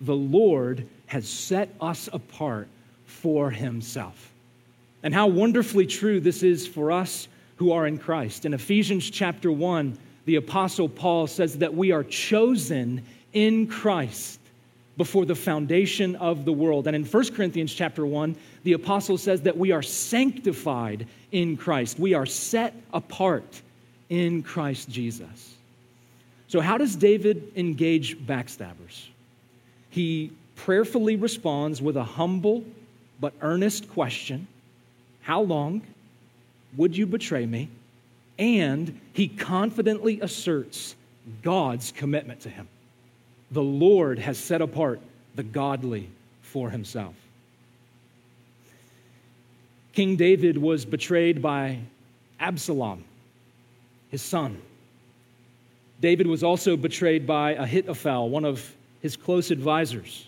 the 0.00 0.14
Lord 0.14 0.86
has 1.06 1.28
set 1.28 1.74
us 1.80 2.08
apart 2.12 2.68
for 3.06 3.50
himself. 3.50 4.31
And 5.02 5.12
how 5.12 5.26
wonderfully 5.26 5.86
true 5.86 6.20
this 6.20 6.42
is 6.42 6.66
for 6.66 6.92
us 6.92 7.28
who 7.56 7.72
are 7.72 7.86
in 7.86 7.98
Christ. 7.98 8.44
In 8.44 8.54
Ephesians 8.54 9.10
chapter 9.10 9.50
1, 9.50 9.98
the 10.24 10.36
Apostle 10.36 10.88
Paul 10.88 11.26
says 11.26 11.58
that 11.58 11.74
we 11.74 11.92
are 11.92 12.04
chosen 12.04 13.02
in 13.32 13.66
Christ 13.66 14.38
before 14.96 15.24
the 15.24 15.34
foundation 15.34 16.16
of 16.16 16.44
the 16.44 16.52
world. 16.52 16.86
And 16.86 16.94
in 16.94 17.04
1 17.04 17.34
Corinthians 17.34 17.72
chapter 17.72 18.06
1, 18.06 18.36
the 18.64 18.74
apostle 18.74 19.18
says 19.18 19.42
that 19.42 19.56
we 19.56 19.72
are 19.72 19.82
sanctified 19.82 21.06
in 21.32 21.56
Christ. 21.56 21.98
We 21.98 22.14
are 22.14 22.26
set 22.26 22.74
apart 22.92 23.62
in 24.10 24.42
Christ 24.42 24.90
Jesus. 24.90 25.54
So, 26.48 26.60
how 26.60 26.76
does 26.76 26.96
David 26.96 27.52
engage 27.56 28.18
backstabbers? 28.18 29.06
He 29.88 30.32
prayerfully 30.56 31.16
responds 31.16 31.80
with 31.80 31.96
a 31.96 32.04
humble 32.04 32.62
but 33.20 33.32
earnest 33.40 33.88
question 33.90 34.46
How 35.22 35.40
long 35.40 35.82
would 36.76 36.96
you 36.96 37.06
betray 37.06 37.46
me? 37.46 37.68
And 38.38 39.00
he 39.12 39.28
confidently 39.28 40.20
asserts 40.20 40.94
God's 41.42 41.92
commitment 41.92 42.40
to 42.40 42.48
him. 42.48 42.68
The 43.50 43.62
Lord 43.62 44.18
has 44.18 44.38
set 44.38 44.62
apart 44.62 45.00
the 45.34 45.42
godly 45.42 46.08
for 46.42 46.70
himself. 46.70 47.14
King 49.92 50.16
David 50.16 50.56
was 50.56 50.84
betrayed 50.84 51.42
by 51.42 51.78
Absalom, 52.40 53.04
his 54.10 54.22
son. 54.22 54.60
David 56.00 56.26
was 56.26 56.42
also 56.42 56.76
betrayed 56.76 57.26
by 57.26 57.52
Ahithophel, 57.52 58.28
one 58.30 58.44
of 58.44 58.74
his 59.02 59.16
close 59.16 59.50
advisors. 59.50 60.26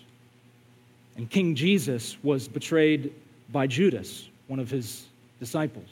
And 1.17 1.29
King 1.29 1.55
Jesus 1.55 2.15
was 2.23 2.47
betrayed 2.47 3.13
by 3.51 3.67
Judas, 3.67 4.29
one 4.47 4.59
of 4.59 4.69
his 4.69 5.05
disciples. 5.39 5.89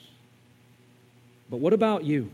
But 1.50 1.58
what 1.58 1.74
about 1.74 2.04
you? 2.04 2.32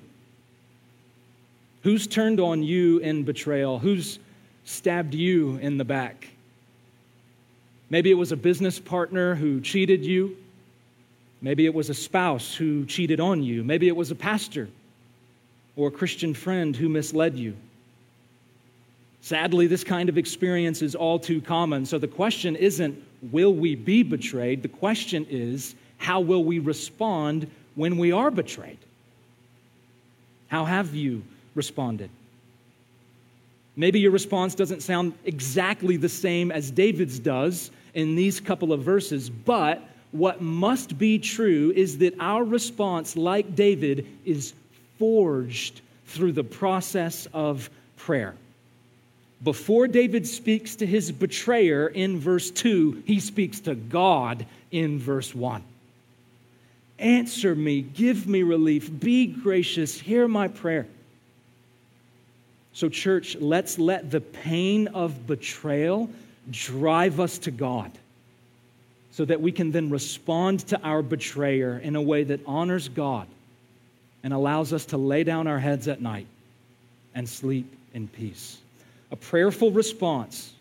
Who's 1.83 2.07
turned 2.07 2.39
on 2.39 2.61
you 2.61 2.99
in 2.99 3.23
betrayal? 3.23 3.79
Who's 3.79 4.19
stabbed 4.65 5.13
you 5.13 5.57
in 5.57 5.77
the 5.77 5.85
back? 5.85 6.27
Maybe 7.89 8.11
it 8.11 8.15
was 8.15 8.31
a 8.31 8.37
business 8.37 8.79
partner 8.79 9.33
who 9.35 9.61
cheated 9.61 10.05
you. 10.05 10.37
Maybe 11.41 11.65
it 11.65 11.73
was 11.73 11.89
a 11.89 11.93
spouse 11.93 12.53
who 12.53 12.85
cheated 12.85 13.19
on 13.19 13.41
you. 13.41 13.63
Maybe 13.63 13.87
it 13.87 13.95
was 13.95 14.11
a 14.11 14.15
pastor 14.15 14.67
or 15.75 15.87
a 15.87 15.91
Christian 15.91 16.33
friend 16.33 16.75
who 16.75 16.89
misled 16.89 17.37
you. 17.37 17.55
Sadly, 19.21 19.67
this 19.67 19.83
kind 19.83 20.09
of 20.09 20.17
experience 20.17 20.81
is 20.81 20.95
all 20.95 21.17
too 21.17 21.41
common. 21.41 21.85
So 21.85 21.97
the 21.97 22.07
question 22.07 22.55
isn't, 22.55 23.01
will 23.31 23.53
we 23.53 23.75
be 23.75 24.03
betrayed? 24.03 24.61
The 24.61 24.69
question 24.69 25.25
is, 25.29 25.75
how 25.99 26.21
will 26.21 26.43
we 26.43 26.57
respond 26.57 27.49
when 27.75 27.97
we 27.97 28.11
are 28.11 28.31
betrayed? 28.31 28.79
How 30.47 30.65
have 30.65 30.95
you 30.95 31.21
responded? 31.53 32.09
Maybe 33.75 33.99
your 33.99 34.11
response 34.11 34.55
doesn't 34.55 34.81
sound 34.81 35.13
exactly 35.25 35.95
the 35.95 36.09
same 36.09 36.51
as 36.51 36.71
David's 36.71 37.19
does 37.19 37.69
in 37.93 38.15
these 38.15 38.39
couple 38.39 38.73
of 38.73 38.81
verses, 38.81 39.29
but 39.29 39.81
what 40.11 40.41
must 40.41 40.97
be 40.97 41.19
true 41.19 41.71
is 41.75 41.99
that 41.99 42.15
our 42.19 42.43
response, 42.43 43.15
like 43.15 43.55
David, 43.55 44.07
is 44.25 44.53
forged 44.97 45.81
through 46.07 46.31
the 46.31 46.43
process 46.43 47.27
of 47.33 47.69
prayer. 47.95 48.35
Before 49.43 49.87
David 49.87 50.27
speaks 50.27 50.75
to 50.77 50.85
his 50.85 51.11
betrayer 51.11 51.87
in 51.87 52.19
verse 52.19 52.51
2, 52.51 53.03
he 53.05 53.19
speaks 53.19 53.59
to 53.61 53.75
God 53.75 54.45
in 54.71 54.99
verse 54.99 55.33
1. 55.33 55.63
Answer 56.99 57.55
me, 57.55 57.81
give 57.81 58.27
me 58.27 58.43
relief, 58.43 58.91
be 58.99 59.25
gracious, 59.25 59.99
hear 59.99 60.27
my 60.27 60.49
prayer. 60.49 60.85
So, 62.73 62.89
church, 62.89 63.35
let's 63.37 63.79
let 63.79 64.11
the 64.11 64.21
pain 64.21 64.87
of 64.89 65.25
betrayal 65.25 66.09
drive 66.51 67.19
us 67.19 67.37
to 67.39 67.51
God 67.51 67.91
so 69.11 69.25
that 69.25 69.41
we 69.41 69.51
can 69.51 69.71
then 69.71 69.89
respond 69.89 70.61
to 70.67 70.81
our 70.81 71.01
betrayer 71.01 71.79
in 71.79 71.95
a 71.95 72.01
way 72.01 72.23
that 72.23 72.41
honors 72.45 72.89
God 72.89 73.27
and 74.23 74.33
allows 74.33 74.73
us 74.73 74.85
to 74.87 74.97
lay 74.97 75.23
down 75.23 75.47
our 75.47 75.59
heads 75.59 75.87
at 75.87 76.01
night 76.01 76.27
and 77.15 77.27
sleep 77.27 77.73
in 77.93 78.07
peace. 78.07 78.57
A 79.11 79.15
prayerful 79.15 79.71
response 79.71 80.53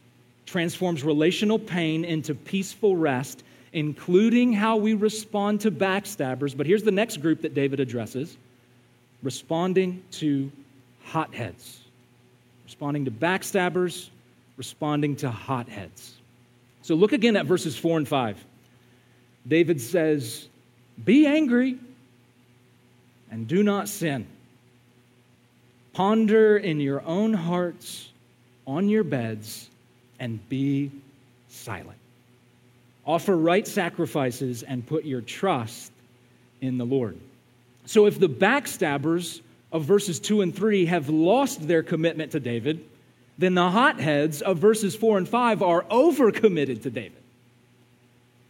transforms 0.46 1.04
relational 1.04 1.58
pain 1.58 2.04
into 2.04 2.34
peaceful 2.34 2.96
rest 2.96 3.42
including 3.72 4.52
how 4.52 4.76
we 4.76 4.94
respond 4.94 5.60
to 5.62 5.70
backstabbers. 5.70 6.56
But 6.56 6.66
here's 6.66 6.82
the 6.82 6.90
next 6.90 7.18
group 7.18 7.42
that 7.42 7.54
David 7.54 7.80
addresses 7.80 8.36
responding 9.22 10.02
to 10.12 10.50
hotheads. 11.04 11.80
Responding 12.64 13.04
to 13.06 13.10
backstabbers, 13.10 14.10
responding 14.56 15.16
to 15.16 15.30
hotheads. 15.30 16.14
So 16.82 16.94
look 16.94 17.12
again 17.12 17.36
at 17.36 17.46
verses 17.46 17.76
4 17.76 17.98
and 17.98 18.08
5. 18.08 18.44
David 19.46 19.80
says, 19.80 20.48
Be 21.04 21.26
angry 21.26 21.78
and 23.30 23.48
do 23.48 23.62
not 23.62 23.88
sin. 23.88 24.26
Ponder 25.92 26.56
in 26.56 26.80
your 26.80 27.02
own 27.02 27.32
hearts 27.34 28.10
on 28.66 28.88
your 28.88 29.04
beds 29.04 29.68
and 30.20 30.46
be 30.48 30.90
silent. 31.48 31.98
Offer 33.08 33.38
right 33.38 33.66
sacrifices 33.66 34.62
and 34.62 34.86
put 34.86 35.06
your 35.06 35.22
trust 35.22 35.90
in 36.60 36.76
the 36.76 36.84
Lord. 36.84 37.18
So 37.86 38.04
if 38.04 38.20
the 38.20 38.28
backstabbers 38.28 39.40
of 39.72 39.84
verses 39.84 40.20
2 40.20 40.42
and 40.42 40.54
3 40.54 40.84
have 40.84 41.08
lost 41.08 41.66
their 41.66 41.82
commitment 41.82 42.32
to 42.32 42.40
David, 42.40 42.84
then 43.38 43.54
the 43.54 43.70
hotheads 43.70 44.42
of 44.42 44.58
verses 44.58 44.94
4 44.94 45.16
and 45.16 45.28
5 45.28 45.62
are 45.62 45.84
overcommitted 45.84 46.82
to 46.82 46.90
David. 46.90 47.22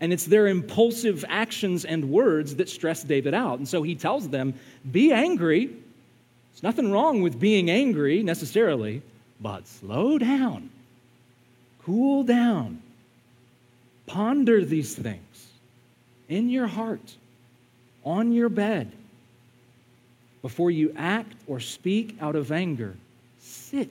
And 0.00 0.12
it's 0.12 0.24
their 0.24 0.48
impulsive 0.48 1.24
actions 1.28 1.84
and 1.84 2.10
words 2.10 2.56
that 2.56 2.68
stress 2.68 3.04
David 3.04 3.34
out. 3.34 3.58
And 3.58 3.68
so 3.68 3.84
he 3.84 3.94
tells 3.94 4.28
them, 4.28 4.54
Be 4.90 5.12
angry. 5.12 5.66
There's 5.66 6.62
nothing 6.64 6.90
wrong 6.90 7.22
with 7.22 7.38
being 7.38 7.70
angry 7.70 8.24
necessarily, 8.24 9.02
but 9.40 9.68
slow 9.68 10.18
down, 10.18 10.70
cool 11.84 12.24
down, 12.24 12.82
Ponder 14.08 14.64
these 14.64 14.94
things 14.94 15.46
in 16.28 16.48
your 16.48 16.66
heart, 16.66 17.16
on 18.04 18.32
your 18.32 18.48
bed. 18.48 18.90
Before 20.42 20.70
you 20.70 20.94
act 20.96 21.34
or 21.46 21.60
speak 21.60 22.16
out 22.20 22.34
of 22.34 22.50
anger, 22.50 22.96
sit 23.38 23.90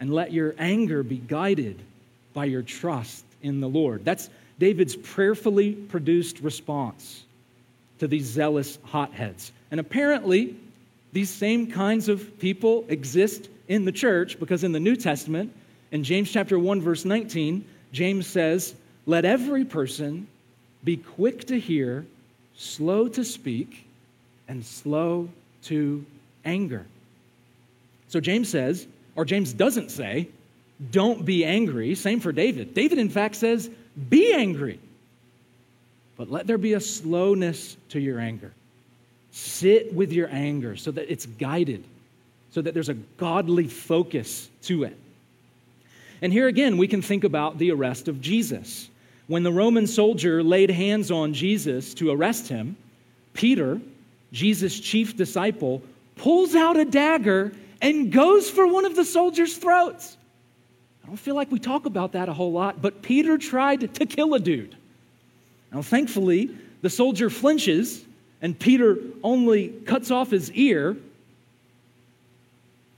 and 0.00 0.12
let 0.12 0.32
your 0.32 0.54
anger 0.58 1.02
be 1.02 1.18
guided 1.18 1.80
by 2.34 2.46
your 2.46 2.62
trust 2.62 3.24
in 3.42 3.60
the 3.60 3.68
Lord. 3.68 4.04
That's 4.04 4.28
David's 4.58 4.96
prayerfully 4.96 5.72
produced 5.72 6.40
response 6.40 7.24
to 7.98 8.08
these 8.08 8.26
zealous 8.26 8.78
hotheads. 8.84 9.52
And 9.70 9.80
apparently, 9.80 10.56
these 11.12 11.30
same 11.30 11.70
kinds 11.70 12.08
of 12.08 12.38
people 12.38 12.84
exist 12.88 13.48
in 13.68 13.84
the 13.84 13.92
church 13.92 14.38
because 14.38 14.64
in 14.64 14.72
the 14.72 14.80
New 14.80 14.96
Testament, 14.96 15.52
in 15.92 16.04
James 16.04 16.30
chapter 16.30 16.58
1 16.58 16.80
verse 16.80 17.04
19, 17.04 17.64
James 17.92 18.26
says, 18.26 18.74
"Let 19.06 19.24
every 19.24 19.64
person 19.64 20.26
be 20.84 20.96
quick 20.96 21.46
to 21.46 21.58
hear, 21.58 22.06
slow 22.56 23.08
to 23.08 23.24
speak, 23.24 23.86
and 24.48 24.64
slow 24.64 25.28
to 25.64 26.04
anger." 26.44 26.86
So 28.08 28.20
James 28.20 28.48
says, 28.48 28.86
or 29.16 29.24
James 29.24 29.52
doesn't 29.52 29.90
say, 29.90 30.28
don't 30.90 31.24
be 31.24 31.44
angry. 31.44 31.94
Same 31.94 32.20
for 32.20 32.32
David. 32.32 32.74
David, 32.74 32.98
in 32.98 33.08
fact, 33.08 33.36
says, 33.36 33.70
be 34.10 34.32
angry. 34.32 34.78
But 36.16 36.30
let 36.30 36.46
there 36.46 36.58
be 36.58 36.74
a 36.74 36.80
slowness 36.80 37.76
to 37.90 38.00
your 38.00 38.18
anger. 38.18 38.52
Sit 39.32 39.92
with 39.92 40.12
your 40.12 40.28
anger 40.30 40.76
so 40.76 40.90
that 40.90 41.10
it's 41.10 41.26
guided, 41.26 41.84
so 42.50 42.60
that 42.62 42.74
there's 42.74 42.88
a 42.88 42.94
godly 42.94 43.68
focus 43.68 44.48
to 44.62 44.84
it. 44.84 44.96
And 46.22 46.32
here 46.32 46.48
again, 46.48 46.78
we 46.78 46.88
can 46.88 47.02
think 47.02 47.24
about 47.24 47.58
the 47.58 47.70
arrest 47.70 48.08
of 48.08 48.20
Jesus. 48.20 48.88
When 49.26 49.42
the 49.42 49.52
Roman 49.52 49.86
soldier 49.86 50.42
laid 50.42 50.70
hands 50.70 51.10
on 51.10 51.34
Jesus 51.34 51.94
to 51.94 52.10
arrest 52.10 52.48
him, 52.48 52.76
Peter, 53.32 53.80
Jesus' 54.32 54.78
chief 54.78 55.16
disciple, 55.16 55.82
pulls 56.16 56.54
out 56.54 56.76
a 56.76 56.84
dagger 56.84 57.52
and 57.82 58.10
goes 58.10 58.48
for 58.48 58.66
one 58.66 58.84
of 58.84 58.96
the 58.96 59.04
soldiers' 59.04 59.56
throats. 59.56 60.16
I 61.04 61.08
don't 61.08 61.16
feel 61.16 61.34
like 61.34 61.52
we 61.52 61.58
talk 61.58 61.86
about 61.86 62.12
that 62.12 62.28
a 62.28 62.32
whole 62.32 62.52
lot, 62.52 62.80
but 62.82 63.02
Peter 63.02 63.38
tried 63.38 63.94
to 63.94 64.06
kill 64.06 64.34
a 64.34 64.40
dude. 64.40 64.76
Now, 65.72 65.82
thankfully, 65.82 66.50
the 66.82 66.90
soldier 66.90 67.30
flinches 67.30 68.04
and 68.42 68.58
Peter 68.58 68.98
only 69.22 69.68
cuts 69.68 70.10
off 70.10 70.30
his 70.30 70.50
ear. 70.52 70.96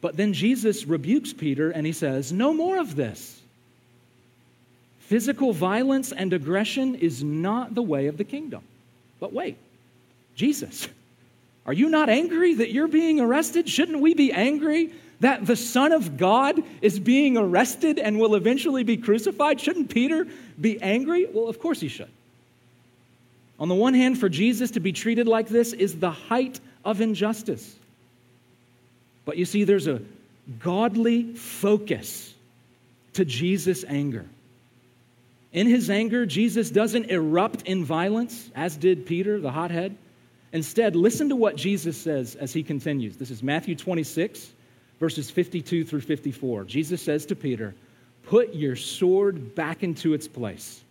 But 0.00 0.16
then 0.16 0.32
Jesus 0.32 0.86
rebukes 0.86 1.32
Peter 1.32 1.70
and 1.70 1.84
he 1.86 1.92
says, 1.92 2.32
No 2.32 2.52
more 2.52 2.78
of 2.78 2.94
this. 2.94 3.40
Physical 5.00 5.52
violence 5.52 6.12
and 6.12 6.32
aggression 6.32 6.94
is 6.96 7.24
not 7.24 7.74
the 7.74 7.82
way 7.82 8.08
of 8.08 8.18
the 8.18 8.24
kingdom. 8.24 8.62
But 9.20 9.32
wait, 9.32 9.56
Jesus, 10.36 10.86
are 11.66 11.72
you 11.72 11.88
not 11.88 12.08
angry 12.08 12.54
that 12.54 12.70
you're 12.72 12.88
being 12.88 13.18
arrested? 13.18 13.68
Shouldn't 13.68 14.00
we 14.00 14.14
be 14.14 14.32
angry 14.32 14.92
that 15.20 15.46
the 15.46 15.56
Son 15.56 15.92
of 15.92 16.16
God 16.16 16.62
is 16.80 17.00
being 17.00 17.36
arrested 17.36 17.98
and 17.98 18.20
will 18.20 18.34
eventually 18.34 18.84
be 18.84 18.96
crucified? 18.96 19.60
Shouldn't 19.60 19.90
Peter 19.90 20.26
be 20.60 20.80
angry? 20.80 21.26
Well, 21.26 21.48
of 21.48 21.58
course 21.58 21.80
he 21.80 21.88
should. 21.88 22.10
On 23.58 23.68
the 23.68 23.74
one 23.74 23.94
hand, 23.94 24.20
for 24.20 24.28
Jesus 24.28 24.72
to 24.72 24.80
be 24.80 24.92
treated 24.92 25.26
like 25.26 25.48
this 25.48 25.72
is 25.72 25.98
the 25.98 26.10
height 26.10 26.60
of 26.84 27.00
injustice. 27.00 27.77
But 29.28 29.36
you 29.36 29.44
see, 29.44 29.64
there's 29.64 29.88
a 29.88 30.00
godly 30.58 31.34
focus 31.34 32.32
to 33.12 33.26
Jesus' 33.26 33.84
anger. 33.86 34.24
In 35.52 35.66
his 35.66 35.90
anger, 35.90 36.24
Jesus 36.24 36.70
doesn't 36.70 37.10
erupt 37.10 37.68
in 37.68 37.84
violence, 37.84 38.50
as 38.54 38.74
did 38.74 39.04
Peter, 39.04 39.38
the 39.38 39.50
hothead. 39.50 39.94
Instead, 40.54 40.96
listen 40.96 41.28
to 41.28 41.36
what 41.36 41.56
Jesus 41.56 41.98
says 41.98 42.36
as 42.36 42.54
he 42.54 42.62
continues. 42.62 43.18
This 43.18 43.30
is 43.30 43.42
Matthew 43.42 43.76
26, 43.76 44.50
verses 44.98 45.30
52 45.30 45.84
through 45.84 46.00
54. 46.00 46.64
Jesus 46.64 47.02
says 47.02 47.26
to 47.26 47.36
Peter, 47.36 47.74
Put 48.22 48.54
your 48.54 48.76
sword 48.76 49.54
back 49.54 49.82
into 49.82 50.14
its 50.14 50.26
place. 50.26 50.82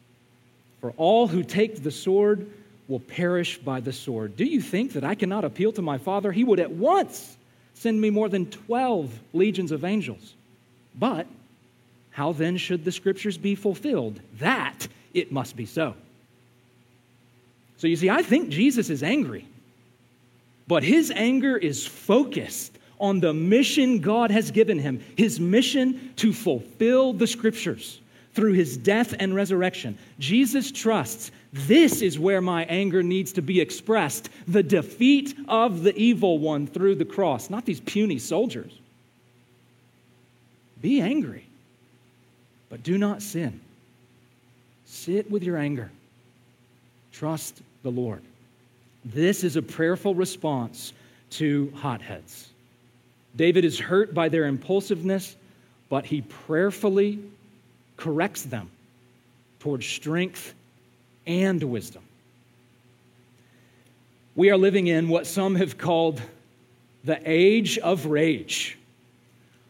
For 0.80 0.94
all 0.96 1.28
who 1.28 1.42
take 1.42 1.82
the 1.82 1.90
sword 1.90 2.48
will 2.88 3.00
perish 3.00 3.58
by 3.58 3.80
the 3.80 3.94
sword. 3.94 4.36
Do 4.36 4.46
you 4.46 4.62
think 4.62 4.94
that 4.94 5.04
I 5.04 5.16
cannot 5.16 5.44
appeal 5.44 5.72
to 5.72 5.82
my 5.82 5.98
Father? 5.98 6.32
He 6.32 6.44
would 6.44 6.60
at 6.60 6.70
once 6.70 7.37
send 7.78 8.02
me 8.02 8.10
more 8.10 8.28
than 8.28 8.48
12 8.48 9.12
legions 9.34 9.72
of 9.72 9.86
angels. 9.86 10.34
But 10.96 11.28
how 12.10 12.32
then 12.34 12.58
should 12.58 12.84
the 12.84 12.92
scriptures 12.92 13.38
be 13.38 13.54
fulfilled? 13.54 14.20
That 14.40 14.88
it 15.14 15.32
must 15.32 15.56
be 15.56 15.66
so. 15.66 15.94
So 17.78 17.86
you 17.86 17.96
see, 17.96 18.10
I 18.10 18.24
think 18.24 18.50
Jesus 18.50 18.90
is 18.90 19.04
angry, 19.04 19.48
but 20.68 20.82
his 20.82 21.12
anger 21.12 21.56
is 21.56 21.86
focused 21.86 22.78
on 23.00 23.20
the 23.20 23.34
mission 23.34 24.00
God 24.00 24.32
has 24.32 24.50
given 24.50 24.80
him, 24.80 25.04
his 25.16 25.40
mission 25.40 26.14
to 26.16 26.34
fulfill 26.34 27.14
the 27.14 27.28
scriptures 27.28 28.00
through 28.38 28.54
his 28.54 28.78
death 28.78 29.16
and 29.18 29.34
resurrection. 29.34 29.98
Jesus 30.20 30.72
trusts 30.72 31.32
this 31.52 32.04
is 32.04 32.20
where 32.20 32.40
my 32.40 32.66
anger 32.66 33.02
needs 33.02 33.34
to 33.34 33.42
be 33.42 33.60
expressed 33.60 34.30
the 34.48 34.62
defeat 34.62 35.34
of 35.48 35.82
the 35.82 35.98
evil 35.98 36.38
one 36.38 36.68
through 36.68 36.96
the 36.96 37.06
cross, 37.06 37.50
not 37.50 37.66
these 37.66 37.80
puny 37.80 38.20
soldiers. 38.20 38.72
Be 40.84 41.02
angry, 41.02 41.48
but 42.70 42.84
do 42.84 43.00
not 43.00 43.24
sin. 43.24 43.60
Sit 44.86 45.32
with 45.32 45.42
your 45.42 45.58
anger. 45.58 45.90
Trust 47.12 47.64
the 47.82 47.90
Lord. 47.90 48.22
This 49.04 49.44
is 49.44 49.56
a 49.56 49.64
prayerful 49.64 50.14
response 50.14 50.94
to 51.32 51.74
hotheads. 51.76 52.50
David 53.36 53.66
is 53.66 53.80
hurt 53.80 54.14
by 54.14 54.30
their 54.30 54.46
impulsiveness, 54.46 55.36
but 55.90 56.06
he 56.06 56.22
prayerfully 56.22 57.18
corrects 57.98 58.44
them 58.44 58.70
towards 59.60 59.86
strength 59.86 60.54
and 61.26 61.62
wisdom. 61.62 62.04
We 64.36 64.52
are 64.52 64.58
living 64.58 64.88
in 64.88 65.10
what 65.10 65.26
some 65.26 65.56
have 65.56 65.78
called 65.78 66.22
the 67.04 67.20
age 67.26 67.78
of 67.80 68.06
rage. 68.06 68.78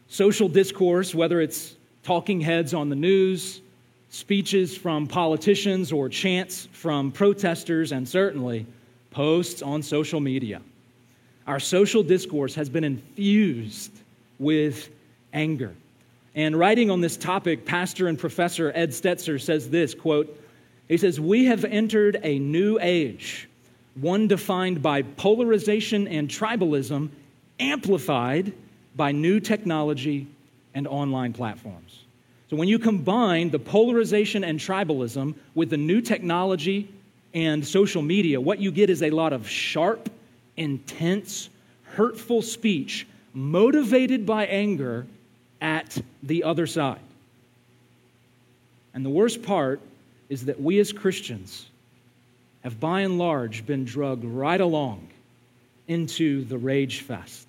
Social 0.08 0.48
discourse, 0.48 1.14
whether 1.14 1.40
it's 1.40 1.74
talking 2.02 2.40
heads 2.40 2.74
on 2.74 2.90
the 2.90 2.96
news, 2.96 3.60
speeches 4.10 4.76
from 4.76 5.06
politicians, 5.06 5.92
or 5.92 6.08
chants 6.08 6.68
from 6.72 7.12
protesters, 7.12 7.92
and 7.92 8.08
certainly 8.08 8.66
posts 9.10 9.62
on 9.62 9.82
social 9.82 10.20
media. 10.20 10.60
Our 11.46 11.60
social 11.60 12.02
discourse 12.02 12.54
has 12.54 12.68
been 12.68 12.84
infused 12.84 13.92
with 14.38 14.88
anger. 15.32 15.74
And 16.38 16.56
writing 16.56 16.88
on 16.88 17.00
this 17.00 17.16
topic, 17.16 17.66
pastor 17.66 18.06
and 18.06 18.16
professor 18.16 18.70
Ed 18.72 18.90
Stetzer 18.90 19.40
says 19.40 19.70
this 19.70 19.92
quote, 19.92 20.40
he 20.86 20.96
says, 20.96 21.18
We 21.18 21.46
have 21.46 21.64
entered 21.64 22.20
a 22.22 22.38
new 22.38 22.78
age, 22.80 23.48
one 23.96 24.28
defined 24.28 24.80
by 24.80 25.02
polarization 25.02 26.06
and 26.06 26.28
tribalism, 26.28 27.08
amplified 27.58 28.52
by 28.94 29.10
new 29.10 29.40
technology 29.40 30.28
and 30.74 30.86
online 30.86 31.32
platforms. 31.32 32.04
So 32.48 32.56
when 32.56 32.68
you 32.68 32.78
combine 32.78 33.50
the 33.50 33.58
polarization 33.58 34.44
and 34.44 34.60
tribalism 34.60 35.34
with 35.56 35.70
the 35.70 35.76
new 35.76 36.00
technology 36.00 36.88
and 37.34 37.66
social 37.66 38.00
media, 38.00 38.40
what 38.40 38.60
you 38.60 38.70
get 38.70 38.90
is 38.90 39.02
a 39.02 39.10
lot 39.10 39.32
of 39.32 39.48
sharp, 39.48 40.08
intense, 40.56 41.48
hurtful 41.82 42.42
speech 42.42 43.08
motivated 43.34 44.24
by 44.24 44.46
anger 44.46 45.04
at 45.60 46.00
the 46.22 46.44
other 46.44 46.66
side. 46.66 47.00
And 48.94 49.04
the 49.04 49.10
worst 49.10 49.42
part 49.42 49.80
is 50.28 50.46
that 50.46 50.60
we 50.60 50.78
as 50.78 50.92
Christians 50.92 51.66
have 52.62 52.80
by 52.80 53.00
and 53.02 53.18
large 53.18 53.64
been 53.64 53.84
drugged 53.84 54.24
right 54.24 54.60
along 54.60 55.08
into 55.86 56.44
the 56.44 56.58
rage 56.58 57.00
fest. 57.00 57.46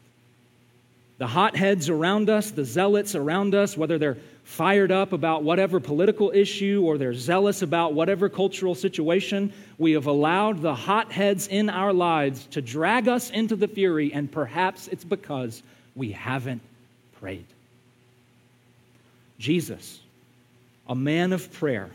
The 1.17 1.27
hotheads 1.27 1.89
around 1.89 2.29
us, 2.29 2.51
the 2.51 2.63
zealots 2.63 3.13
around 3.13 3.53
us, 3.53 3.75
whether 3.75 3.97
they're 3.97 4.17
fired 4.45 4.91
up 4.91 5.11
about 5.11 5.43
whatever 5.43 5.79
political 5.79 6.31
issue 6.33 6.81
or 6.85 6.97
they're 6.97 7.13
zealous 7.13 7.61
about 7.61 7.93
whatever 7.93 8.29
cultural 8.29 8.73
situation, 8.73 9.51
we 9.77 9.91
have 9.91 10.07
allowed 10.07 10.61
the 10.61 10.73
hotheads 10.73 11.47
in 11.47 11.69
our 11.69 11.91
lives 11.91 12.45
to 12.47 12.61
drag 12.61 13.07
us 13.07 13.29
into 13.31 13.55
the 13.55 13.67
fury, 13.67 14.13
and 14.13 14.31
perhaps 14.31 14.87
it's 14.87 15.03
because 15.03 15.61
we 15.95 16.11
haven't 16.11 16.61
prayed. 17.19 17.45
Jesus, 19.39 19.99
a 20.87 20.95
man 20.95 21.33
of 21.33 21.51
prayer, 21.53 21.89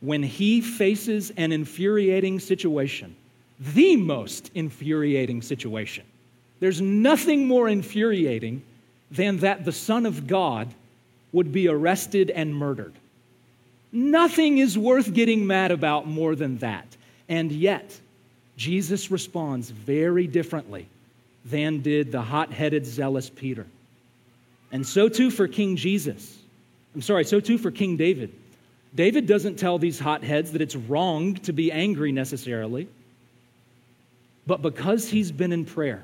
when 0.00 0.22
he 0.22 0.60
faces 0.60 1.32
an 1.36 1.50
infuriating 1.50 2.38
situation, 2.38 3.16
the 3.58 3.96
most 3.96 4.50
infuriating 4.54 5.42
situation, 5.42 6.04
there's 6.60 6.80
nothing 6.80 7.48
more 7.48 7.68
infuriating 7.68 8.62
than 9.10 9.38
that 9.38 9.64
the 9.64 9.72
Son 9.72 10.06
of 10.06 10.26
God 10.26 10.72
would 11.32 11.50
be 11.50 11.68
arrested 11.68 12.30
and 12.30 12.54
murdered. 12.54 12.94
Nothing 13.90 14.58
is 14.58 14.76
worth 14.76 15.12
getting 15.14 15.46
mad 15.46 15.70
about 15.70 16.06
more 16.06 16.34
than 16.34 16.58
that. 16.58 16.86
And 17.28 17.50
yet, 17.50 17.98
Jesus 18.56 19.10
responds 19.10 19.70
very 19.70 20.26
differently 20.26 20.88
than 21.44 21.80
did 21.80 22.12
the 22.12 22.20
hot 22.20 22.52
headed, 22.52 22.84
zealous 22.84 23.30
Peter. 23.30 23.66
And 24.72 24.86
so 24.86 25.08
too 25.08 25.30
for 25.30 25.48
King 25.48 25.76
Jesus. 25.76 26.36
I'm 26.94 27.02
sorry, 27.02 27.24
so 27.24 27.40
too 27.40 27.58
for 27.58 27.70
King 27.70 27.96
David. 27.96 28.32
David 28.94 29.26
doesn't 29.26 29.56
tell 29.56 29.78
these 29.78 29.98
hotheads 29.98 30.52
that 30.52 30.62
it's 30.62 30.76
wrong 30.76 31.34
to 31.34 31.52
be 31.52 31.70
angry 31.70 32.12
necessarily, 32.12 32.88
but 34.46 34.62
because 34.62 35.08
he's 35.08 35.30
been 35.30 35.52
in 35.52 35.64
prayer, 35.64 36.02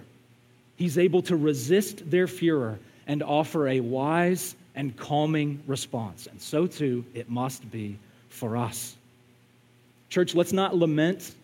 he's 0.77 0.99
able 0.99 1.23
to 1.23 1.37
resist 1.37 2.11
their 2.11 2.27
furor 2.27 2.79
and 3.07 3.23
offer 3.23 3.69
a 3.69 3.81
wise 3.81 4.55
and 4.75 4.97
calming 4.97 5.63
response. 5.67 6.27
And 6.27 6.41
so 6.41 6.67
too 6.67 7.05
it 7.15 7.31
must 7.31 7.71
be 7.71 7.99
for 8.29 8.57
us. 8.57 8.97
Church, 10.11 10.35
let's 10.35 10.53
not 10.53 10.77
lament 10.77 11.35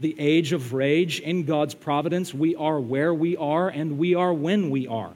the 0.00 0.16
age 0.18 0.52
of 0.52 0.72
rage 0.72 1.20
in 1.20 1.44
God's 1.44 1.74
providence. 1.74 2.34
We 2.34 2.56
are 2.56 2.80
where 2.80 3.14
we 3.14 3.36
are, 3.36 3.68
and 3.68 3.98
we 3.98 4.14
are 4.14 4.32
when 4.32 4.70
we 4.70 4.88
are. 4.88 5.12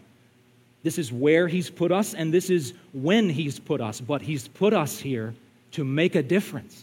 This 0.87 0.99
is 0.99 1.11
where 1.11 1.49
He's 1.49 1.69
put 1.69 1.91
us, 1.91 2.15
and 2.15 2.33
this 2.33 2.49
is 2.49 2.73
when 2.93 3.29
He's 3.29 3.59
put 3.59 3.81
us. 3.81 4.01
But 4.01 4.23
He's 4.23 4.47
put 4.47 4.73
us 4.73 5.01
here 5.01 5.35
to 5.73 5.85
make 5.85 6.15
a 6.15 6.23
difference. 6.23 6.81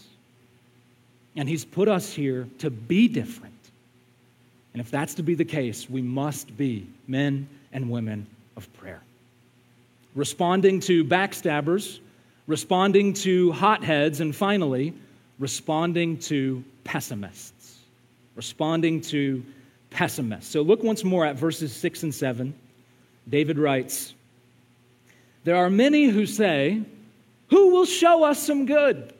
And 1.38 1.48
He's 1.48 1.63
put 1.63 1.88
us 1.88 2.12
here 2.12 2.50
to 2.58 2.70
be 2.70 3.08
different. 3.08 3.56
And 4.74 4.82
if 4.82 4.92
that's 4.92 5.13
to 5.13 5.24
be 5.24 5.36
the 5.36 5.46
case, 5.46 5.89
we 5.89 6.02
must 6.02 6.58
be 6.58 6.86
men 7.08 7.48
and 7.72 7.89
women 7.89 8.28
of 8.58 8.68
prayer. 8.74 9.02
Responding 10.16 10.82
to 10.82 11.06
backstabbers, 11.06 12.00
responding 12.46 13.13
to 13.13 13.54
hotheads, 13.54 14.20
and 14.20 14.36
finally, 14.36 14.94
responding 15.39 16.18
to 16.18 16.62
pessimists. 16.84 17.78
Responding 18.36 19.00
to 19.00 19.46
pessimists. 19.92 20.52
So 20.52 20.62
look 20.62 20.84
once 20.84 21.06
more 21.06 21.26
at 21.26 21.38
verses 21.38 21.72
6 21.72 22.04
and 22.04 22.13
7. 22.13 22.54
David 23.29 23.57
writes 23.57 24.13
There 25.43 25.55
are 25.55 25.69
many 25.69 26.05
who 26.05 26.25
say, 26.25 26.81
Who 27.49 27.69
will 27.69 27.86
show 27.86 28.23
us 28.23 28.41
some 28.41 28.65
good? 28.65 29.13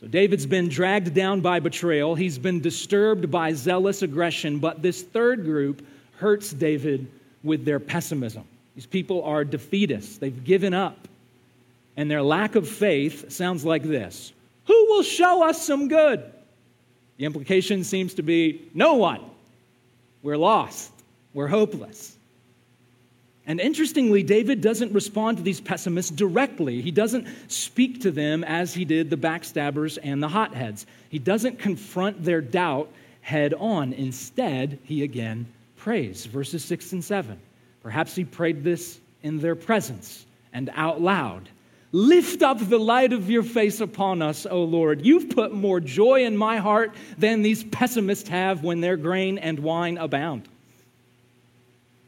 So 0.00 0.06
David's 0.06 0.46
been 0.46 0.68
dragged 0.68 1.12
down 1.12 1.40
by 1.40 1.58
betrayal. 1.58 2.14
He's 2.14 2.38
been 2.38 2.60
disturbed 2.60 3.30
by 3.30 3.52
zealous 3.52 4.02
aggression. 4.02 4.60
But 4.60 4.80
this 4.80 5.02
third 5.02 5.44
group 5.44 5.84
hurts 6.18 6.52
David 6.52 7.08
with 7.42 7.64
their 7.64 7.80
pessimism. 7.80 8.44
These 8.76 8.86
people 8.86 9.24
are 9.24 9.44
defeatists, 9.44 10.18
they've 10.20 10.44
given 10.44 10.72
up. 10.72 11.08
And 11.96 12.08
their 12.08 12.22
lack 12.22 12.54
of 12.54 12.68
faith 12.68 13.32
sounds 13.32 13.64
like 13.64 13.82
this 13.82 14.32
Who 14.66 14.86
will 14.86 15.02
show 15.02 15.48
us 15.48 15.66
some 15.66 15.88
good? 15.88 16.22
The 17.16 17.24
implication 17.24 17.82
seems 17.82 18.14
to 18.14 18.22
be 18.22 18.70
no 18.74 18.94
one. 18.94 19.20
We're 20.22 20.36
lost, 20.36 20.92
we're 21.34 21.48
hopeless. 21.48 22.16
And 23.48 23.60
interestingly, 23.60 24.22
David 24.22 24.60
doesn't 24.60 24.92
respond 24.92 25.38
to 25.38 25.42
these 25.42 25.58
pessimists 25.58 26.10
directly. 26.10 26.82
He 26.82 26.90
doesn't 26.90 27.26
speak 27.50 28.02
to 28.02 28.10
them 28.10 28.44
as 28.44 28.74
he 28.74 28.84
did 28.84 29.08
the 29.08 29.16
backstabbers 29.16 29.96
and 30.02 30.22
the 30.22 30.28
hotheads. 30.28 30.84
He 31.08 31.18
doesn't 31.18 31.58
confront 31.58 32.22
their 32.22 32.42
doubt 32.42 32.90
head 33.22 33.54
on. 33.54 33.94
Instead, 33.94 34.78
he 34.84 35.02
again 35.02 35.46
prays. 35.76 36.26
Verses 36.26 36.62
6 36.62 36.92
and 36.92 37.02
7. 37.02 37.40
Perhaps 37.82 38.14
he 38.14 38.24
prayed 38.24 38.62
this 38.62 39.00
in 39.22 39.38
their 39.38 39.56
presence 39.56 40.26
and 40.52 40.70
out 40.74 41.00
loud. 41.00 41.48
Lift 41.90 42.42
up 42.42 42.58
the 42.58 42.78
light 42.78 43.14
of 43.14 43.30
your 43.30 43.42
face 43.42 43.80
upon 43.80 44.20
us, 44.20 44.44
O 44.44 44.62
Lord. 44.62 45.06
You've 45.06 45.30
put 45.30 45.54
more 45.54 45.80
joy 45.80 46.24
in 46.24 46.36
my 46.36 46.58
heart 46.58 46.92
than 47.16 47.40
these 47.40 47.64
pessimists 47.64 48.28
have 48.28 48.62
when 48.62 48.82
their 48.82 48.98
grain 48.98 49.38
and 49.38 49.58
wine 49.58 49.96
abound. 49.96 50.46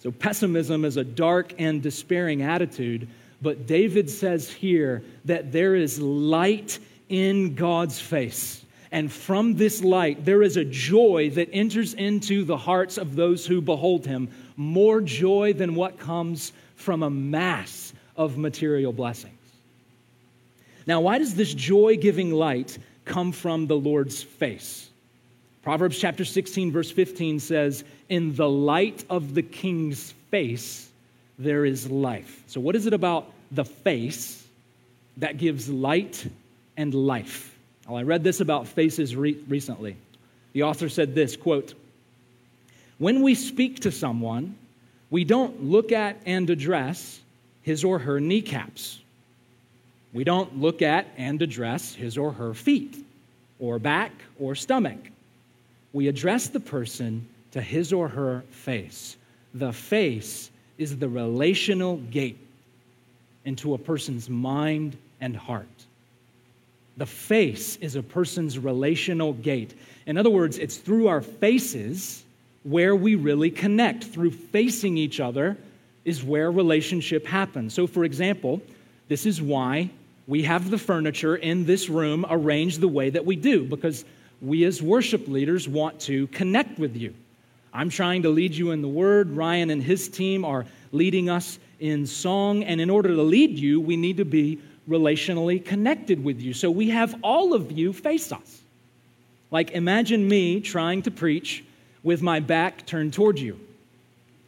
So, 0.01 0.11
pessimism 0.11 0.85
is 0.87 0.97
a 0.97 1.05
dark 1.05 1.53
and 1.59 1.83
despairing 1.83 2.43
attitude, 2.43 3.07
but 3.43 3.67
David 3.67 4.09
says 4.09 4.51
here 4.51 5.03
that 5.27 5.53
there 5.53 5.75
is 5.75 6.01
light 6.01 6.79
in 7.11 7.55
God's 7.55 8.01
face. 8.01 8.65
And 8.93 9.13
from 9.13 9.55
this 9.57 9.85
light, 9.85 10.25
there 10.25 10.43
is 10.43 10.57
a 10.57 10.65
joy 10.65 11.31
that 11.35 11.51
enters 11.53 11.95
into 11.95 12.45
the 12.45 12.57
hearts 12.57 12.99
of 12.99 13.15
those 13.15 13.47
who 13.47 13.61
behold 13.61 14.07
him, 14.07 14.29
more 14.57 15.01
joy 15.01 15.53
than 15.53 15.75
what 15.75 15.99
comes 15.99 16.53
from 16.77 17.03
a 17.03 17.11
mass 17.11 17.93
of 18.17 18.37
material 18.37 18.93
blessings. 18.93 19.35
Now, 20.87 21.03
why 21.03 21.19
does 21.19 21.35
this 21.35 21.55
joy 21.55 21.97
giving 21.99 22.33
light 22.33 22.79
come 23.05 23.33
from 23.33 23.67
the 23.67 23.77
Lord's 23.77 24.23
face? 24.23 24.90
Proverbs 25.63 25.99
chapter 25.99 26.25
16, 26.25 26.73
verse 26.73 26.91
15 26.91 27.39
says, 27.39 27.85
In 28.09 28.35
the 28.35 28.49
light 28.49 29.05
of 29.11 29.35
the 29.35 29.43
king's 29.43 30.13
face, 30.31 30.89
there 31.39 31.67
is 31.67 31.91
life. 31.91 32.43
So, 32.47 32.61
what 32.61 32.77
is 32.77 32.87
it 32.87 32.95
about 32.95 33.31
the 33.53 33.65
face 33.65 34.47
that 35.19 35.37
gives 35.37 35.69
light 35.69 36.27
and 36.79 36.95
life? 36.95 37.55
Well, 37.87 37.99
I 37.99 38.05
read 38.05 38.25
this 38.25 38.41
about 38.41 38.69
faces 38.69 39.15
re- 39.15 39.37
recently. 39.49 39.97
The 40.55 40.63
author 40.63 40.89
said 40.89 41.15
this 41.15 41.37
quote, 41.37 41.75
When 42.97 43.23
we 43.23 43.35
speak 43.35 43.81
to 43.81 43.93
someone, 43.93 44.57
we 45.11 45.25
don't 45.25 45.65
look 45.65 45.93
at 45.93 46.17
and 46.25 46.49
address 46.49 47.21
his 47.63 47.85
or 47.85 47.99
her 47.99 48.19
kneecaps. 48.19 49.01
We 50.15 50.25
don't 50.25 50.59
look 50.59 50.81
at 50.81 51.07
and 51.19 51.41
address 51.43 51.95
his 51.95 52.17
or 52.17 52.33
her 52.33 52.55
feet, 52.55 52.97
or 53.59 53.79
back, 53.79 54.13
or 54.39 54.55
stomach 54.55 55.11
we 55.93 56.09
address 56.09 56.49
the 56.49 56.61
person 56.61 57.27
to 57.53 57.61
his 57.61 57.93
or 57.93 58.09
her 58.09 58.45
face. 58.51 59.17
The 59.55 59.73
face 59.73 60.51
is 60.79 60.97
the 60.99 61.09
relational 61.09 61.97
gate 61.97 62.39
into 63.45 63.75
a 63.75 63.79
person's 63.79 64.29
mind 64.31 64.97
and 65.21 65.37
heart. 65.37 65.67
The 66.97 67.07
face 67.07 67.77
is 67.77 67.97
a 67.97 68.03
person's 68.03 68.59
relational 68.59 69.33
gate. 69.33 69.75
In 70.07 70.17
other 70.17 70.31
words, 70.31 70.59
it's 70.59 70.77
through 70.77 71.09
our 71.09 71.23
faces 71.23 72.25
where 72.63 72.95
we 72.95 73.15
really 73.15 73.51
connect. 73.51 74.05
Through 74.05 74.33
facing 74.33 74.97
each 74.97 75.19
other 75.19 75.57
is 76.05 76.23
where 76.23 76.51
relationship 76.51 77.27
happens. 77.27 77.75
So, 77.75 77.87
for 77.87 78.05
example, 78.05 78.61
this 79.09 79.27
is 79.27 79.41
why 79.41 79.91
we 80.27 80.43
have 80.43 80.71
the 80.71 80.79
furniture 80.79 81.37
in 81.37 81.65
this 81.65 81.89
room 81.89 82.25
arranged 82.29 82.81
the 82.81 82.89
way 82.89 83.11
that 83.11 83.25
we 83.25 83.37
do, 83.37 83.65
because 83.65 84.05
we 84.41 84.65
as 84.65 84.83
worship 84.83 85.29
leaders 85.29 85.69
want 85.69 86.01
to 86.01 86.27
connect 86.29 86.79
with 86.79 86.97
you. 86.97 87.15
I'm 87.73 87.91
trying 87.91 88.23
to 88.23 88.31
lead 88.31 88.55
you 88.55 88.73
in 88.73 88.83
the 88.83 88.89
Word. 88.89 89.31
Ryan 89.31 89.71
and 89.71 89.83
his 89.83 90.09
team 90.09 90.45
are 90.45 90.67
leading 90.93 91.31
us 91.31 91.59
in 91.79 92.07
song. 92.07 92.65
And 92.65 92.81
in 92.81 92.91
order 92.91 93.11
to 93.11 93.23
lead 93.23 93.59
you, 93.59 93.81
we 93.81 93.97
need 93.97 94.17
to 94.17 94.25
be 94.25 94.61
relationally 94.89 95.65
connected 95.65 96.23
with 96.23 96.41
you. 96.41 96.53
So 96.53 96.71
we 96.71 96.91
have 96.91 97.15
all 97.23 97.55
of 97.55 97.71
you 97.71 97.93
face 97.93 98.33
us. 98.33 98.63
Like, 99.51 99.73
imagine 99.73 100.29
me 100.29 100.61
trying 100.61 101.03
to 101.03 101.11
preach 101.11 101.65
with 102.03 102.23
my 102.23 102.41
back 102.41 102.87
turned 102.87 103.13
towards 103.13 103.41
you. 103.43 103.59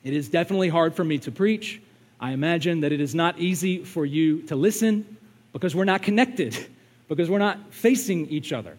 It 0.04 0.14
is 0.14 0.28
definitely 0.28 0.68
hard 0.68 0.94
for 0.94 1.04
me 1.04 1.18
to 1.18 1.30
preach. 1.30 1.80
I 2.20 2.32
imagine 2.32 2.80
that 2.80 2.92
it 2.92 3.00
is 3.00 3.14
not 3.14 3.38
easy 3.38 3.84
for 3.84 4.06
you 4.06 4.42
to 4.42 4.56
listen 4.56 5.16
because 5.52 5.74
we're 5.74 5.84
not 5.84 6.02
connected, 6.02 6.56
because 7.08 7.28
we're 7.28 7.38
not 7.38 7.58
facing 7.70 8.28
each 8.28 8.52
other. 8.52 8.76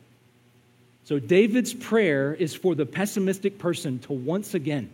So, 1.05 1.19
David's 1.19 1.73
prayer 1.73 2.33
is 2.33 2.53
for 2.53 2.75
the 2.75 2.85
pessimistic 2.85 3.57
person 3.57 3.99
to 3.99 4.13
once 4.13 4.53
again 4.53 4.89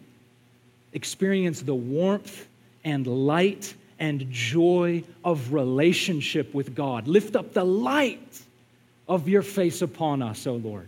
experience 0.93 1.61
the 1.61 1.75
warmth 1.75 2.47
and 2.83 3.05
light 3.05 3.73
and 3.99 4.29
joy 4.31 5.03
of 5.23 5.53
relationship 5.53 6.53
with 6.53 6.73
God. 6.73 7.07
Lift 7.07 7.35
up 7.35 7.53
the 7.53 7.63
light 7.63 8.41
of 9.07 9.27
your 9.27 9.41
face 9.41 9.81
upon 9.81 10.21
us, 10.21 10.47
O 10.47 10.55
Lord. 10.55 10.87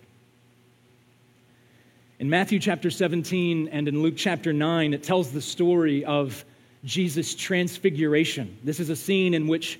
In 2.19 2.29
Matthew 2.29 2.59
chapter 2.59 2.89
17 2.89 3.67
and 3.69 3.87
in 3.87 4.01
Luke 4.01 4.13
chapter 4.15 4.53
9, 4.53 4.93
it 4.93 5.03
tells 5.03 5.31
the 5.31 5.41
story 5.41 6.05
of 6.05 6.45
Jesus' 6.85 7.35
transfiguration. 7.35 8.57
This 8.63 8.79
is 8.79 8.89
a 8.89 8.95
scene 8.95 9.33
in 9.33 9.47
which 9.47 9.79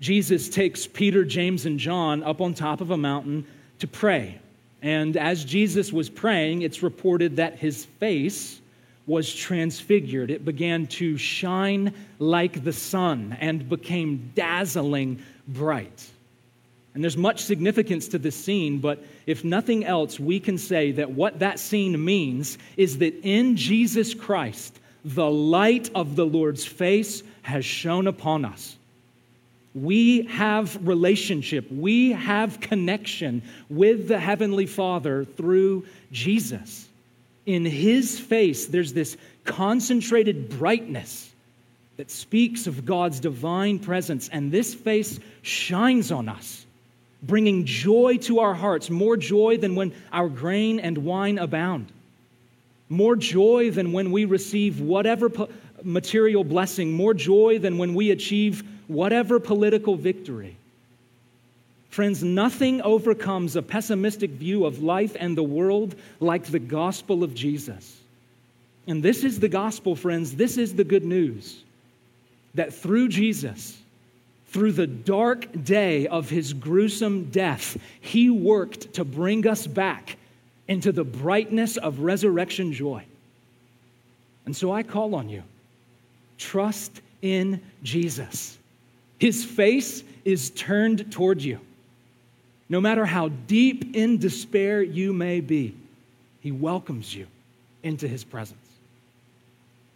Jesus 0.00 0.48
takes 0.48 0.86
Peter, 0.86 1.24
James, 1.24 1.66
and 1.66 1.78
John 1.78 2.22
up 2.22 2.40
on 2.40 2.54
top 2.54 2.80
of 2.80 2.90
a 2.90 2.96
mountain 2.96 3.46
to 3.78 3.86
pray. 3.86 4.40
And 4.82 5.16
as 5.16 5.44
Jesus 5.44 5.92
was 5.92 6.10
praying, 6.10 6.62
it's 6.62 6.82
reported 6.82 7.36
that 7.36 7.56
his 7.56 7.84
face 7.84 8.60
was 9.06 9.32
transfigured. 9.32 10.30
It 10.30 10.44
began 10.44 10.86
to 10.88 11.16
shine 11.16 11.94
like 12.18 12.64
the 12.64 12.72
sun 12.72 13.36
and 13.40 13.68
became 13.68 14.32
dazzling 14.34 15.22
bright. 15.46 16.10
And 16.94 17.02
there's 17.02 17.16
much 17.16 17.42
significance 17.42 18.08
to 18.08 18.18
this 18.18 18.36
scene, 18.36 18.78
but 18.78 19.02
if 19.26 19.44
nothing 19.44 19.84
else, 19.84 20.20
we 20.20 20.38
can 20.38 20.58
say 20.58 20.92
that 20.92 21.10
what 21.10 21.38
that 21.38 21.58
scene 21.58 22.04
means 22.04 22.58
is 22.76 22.98
that 22.98 23.14
in 23.22 23.56
Jesus 23.56 24.12
Christ, 24.14 24.78
the 25.04 25.30
light 25.30 25.90
of 25.94 26.16
the 26.16 26.26
Lord's 26.26 26.64
face 26.64 27.22
has 27.42 27.64
shone 27.64 28.06
upon 28.06 28.44
us. 28.44 28.76
We 29.74 30.26
have 30.26 30.86
relationship, 30.86 31.70
we 31.70 32.12
have 32.12 32.60
connection 32.60 33.42
with 33.70 34.08
the 34.08 34.18
Heavenly 34.18 34.66
Father 34.66 35.24
through 35.24 35.86
Jesus. 36.10 36.88
In 37.46 37.64
His 37.64 38.18
face, 38.18 38.66
there's 38.66 38.92
this 38.92 39.16
concentrated 39.44 40.50
brightness 40.50 41.30
that 41.96 42.10
speaks 42.10 42.66
of 42.66 42.84
God's 42.84 43.20
divine 43.20 43.78
presence, 43.78 44.28
and 44.28 44.52
this 44.52 44.74
face 44.74 45.18
shines 45.40 46.12
on 46.12 46.28
us, 46.28 46.66
bringing 47.22 47.64
joy 47.64 48.18
to 48.22 48.40
our 48.40 48.54
hearts, 48.54 48.90
more 48.90 49.16
joy 49.16 49.56
than 49.56 49.74
when 49.74 49.94
our 50.12 50.28
grain 50.28 50.80
and 50.80 50.98
wine 50.98 51.38
abound, 51.38 51.90
more 52.88 53.16
joy 53.16 53.70
than 53.70 53.92
when 53.92 54.10
we 54.10 54.26
receive 54.26 54.80
whatever 54.80 55.30
material 55.82 56.44
blessing, 56.44 56.92
more 56.92 57.14
joy 57.14 57.58
than 57.58 57.78
when 57.78 57.94
we 57.94 58.10
achieve 58.10 58.64
whatever 58.88 59.40
political 59.40 59.96
victory. 59.96 60.56
Friends, 61.90 62.22
nothing 62.22 62.80
overcomes 62.82 63.54
a 63.54 63.62
pessimistic 63.62 64.30
view 64.30 64.64
of 64.64 64.82
life 64.82 65.14
and 65.18 65.36
the 65.36 65.42
world 65.42 65.94
like 66.20 66.44
the 66.46 66.58
gospel 66.58 67.22
of 67.22 67.34
Jesus. 67.34 68.00
And 68.86 69.02
this 69.02 69.24
is 69.24 69.38
the 69.38 69.48
gospel, 69.48 69.94
friends. 69.94 70.34
This 70.34 70.56
is 70.56 70.74
the 70.74 70.84
good 70.84 71.04
news 71.04 71.62
that 72.54 72.72
through 72.72 73.08
Jesus, 73.08 73.78
through 74.46 74.72
the 74.72 74.86
dark 74.86 75.46
day 75.64 76.06
of 76.06 76.28
his 76.28 76.52
gruesome 76.52 77.30
death, 77.30 77.76
he 78.00 78.30
worked 78.30 78.94
to 78.94 79.04
bring 79.04 79.46
us 79.46 79.66
back 79.66 80.16
into 80.68 80.92
the 80.92 81.04
brightness 81.04 81.76
of 81.76 82.00
resurrection 82.00 82.72
joy. 82.72 83.04
And 84.46 84.56
so 84.56 84.72
I 84.72 84.82
call 84.82 85.14
on 85.14 85.28
you 85.28 85.42
trust 86.38 87.00
in 87.20 87.60
Jesus. 87.82 88.58
His 89.22 89.44
face 89.44 90.02
is 90.24 90.50
turned 90.50 91.12
toward 91.12 91.40
you. 91.40 91.60
No 92.68 92.80
matter 92.80 93.06
how 93.06 93.28
deep 93.28 93.94
in 93.94 94.18
despair 94.18 94.82
you 94.82 95.12
may 95.12 95.38
be, 95.38 95.76
he 96.40 96.50
welcomes 96.50 97.14
you 97.14 97.28
into 97.84 98.08
his 98.08 98.24
presence. 98.24 98.58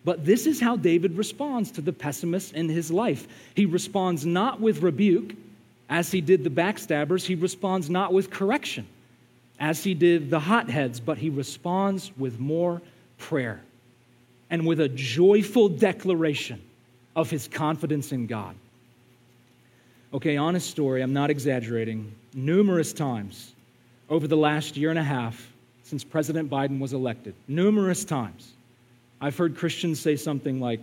But 0.05 0.25
this 0.25 0.47
is 0.47 0.61
how 0.61 0.77
David 0.77 1.17
responds 1.17 1.73
to 1.73 1.81
the 1.81 1.93
pessimists 1.93 2.53
in 2.53 2.69
his 2.69 2.93
life. 2.93 3.27
He 3.57 3.67
responds 3.67 4.25
not 4.25 4.61
with 4.61 4.83
rebuke, 4.83 5.35
as 5.91 6.13
he 6.13 6.21
did 6.21 6.45
the 6.45 6.49
backstabbers. 6.49 7.27
He 7.27 7.35
responds 7.35 7.91
not 7.91 8.13
with 8.13 8.31
correction, 8.31 8.87
as 9.59 9.83
he 9.83 9.95
did 9.95 10.31
the 10.31 10.39
hotheads, 10.39 11.01
but 11.01 11.19
he 11.19 11.31
responds 11.31 12.13
with 12.17 12.39
more 12.39 12.81
prayer 13.19 13.61
and 14.51 14.65
with 14.65 14.79
a 14.79 14.89
joyful 14.89 15.69
declaration 15.69 16.63
of 17.17 17.29
his 17.29 17.49
confidence 17.49 18.13
in 18.13 18.29
God. 18.29 18.55
Okay, 20.17 20.39
honest 20.39 20.71
story, 20.71 21.03
I'm 21.03 21.13
not 21.13 21.29
exaggerating. 21.29 22.11
Numerous 22.33 22.95
times 22.95 23.53
over 24.09 24.27
the 24.27 24.37
last 24.37 24.75
year 24.75 24.89
and 24.89 24.99
a 24.99 25.03
half 25.03 25.53
since 25.83 26.05
President 26.05 26.49
Biden 26.49 26.81
was 26.81 26.95
elected, 26.95 27.35
numerous 27.49 28.03
times, 28.03 28.55
I've 29.21 29.37
heard 29.37 29.59
Christians 29.59 30.01
say 30.01 30.17
something 30.17 30.59
like, 30.59 30.81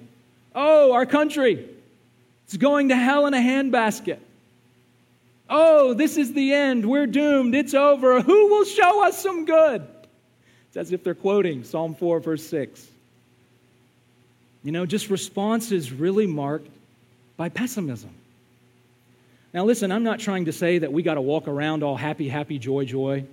Oh, 0.53 0.91
our 0.93 1.07
country, 1.07 1.67
it's 2.45 2.57
going 2.57 2.89
to 2.89 2.95
hell 2.95 3.25
in 3.25 3.33
a 3.33 3.37
handbasket. 3.37 4.19
Oh, 5.49 5.95
this 5.95 6.15
is 6.15 6.33
the 6.33 6.53
end. 6.53 6.87
We're 6.87 7.07
doomed. 7.07 7.55
It's 7.55 7.73
over. 7.73 8.21
Who 8.21 8.47
will 8.49 8.65
show 8.65 9.03
us 9.03 9.17
some 9.17 9.45
good? 9.45 9.81
It's 10.67 10.77
as 10.77 10.91
if 10.91 11.03
they're 11.03 11.15
quoting 11.15 11.63
Psalm 11.63 11.95
4, 11.95 12.19
verse 12.19 12.45
6. 12.45 12.87
You 14.63 14.71
know, 14.71 14.85
just 14.85 15.09
responses 15.09 15.91
really 15.91 16.27
marked 16.27 16.69
by 17.35 17.49
pessimism. 17.49 18.11
Now, 19.53 19.65
listen, 19.65 19.91
I'm 19.91 20.03
not 20.03 20.19
trying 20.19 20.45
to 20.45 20.51
say 20.51 20.79
that 20.79 20.91
we 20.91 21.03
got 21.03 21.13
to 21.13 21.21
walk 21.21 21.47
around 21.47 21.83
all 21.83 21.95
happy, 21.95 22.27
happy, 22.27 22.57
joy, 22.57 22.85
joy, 22.85 23.23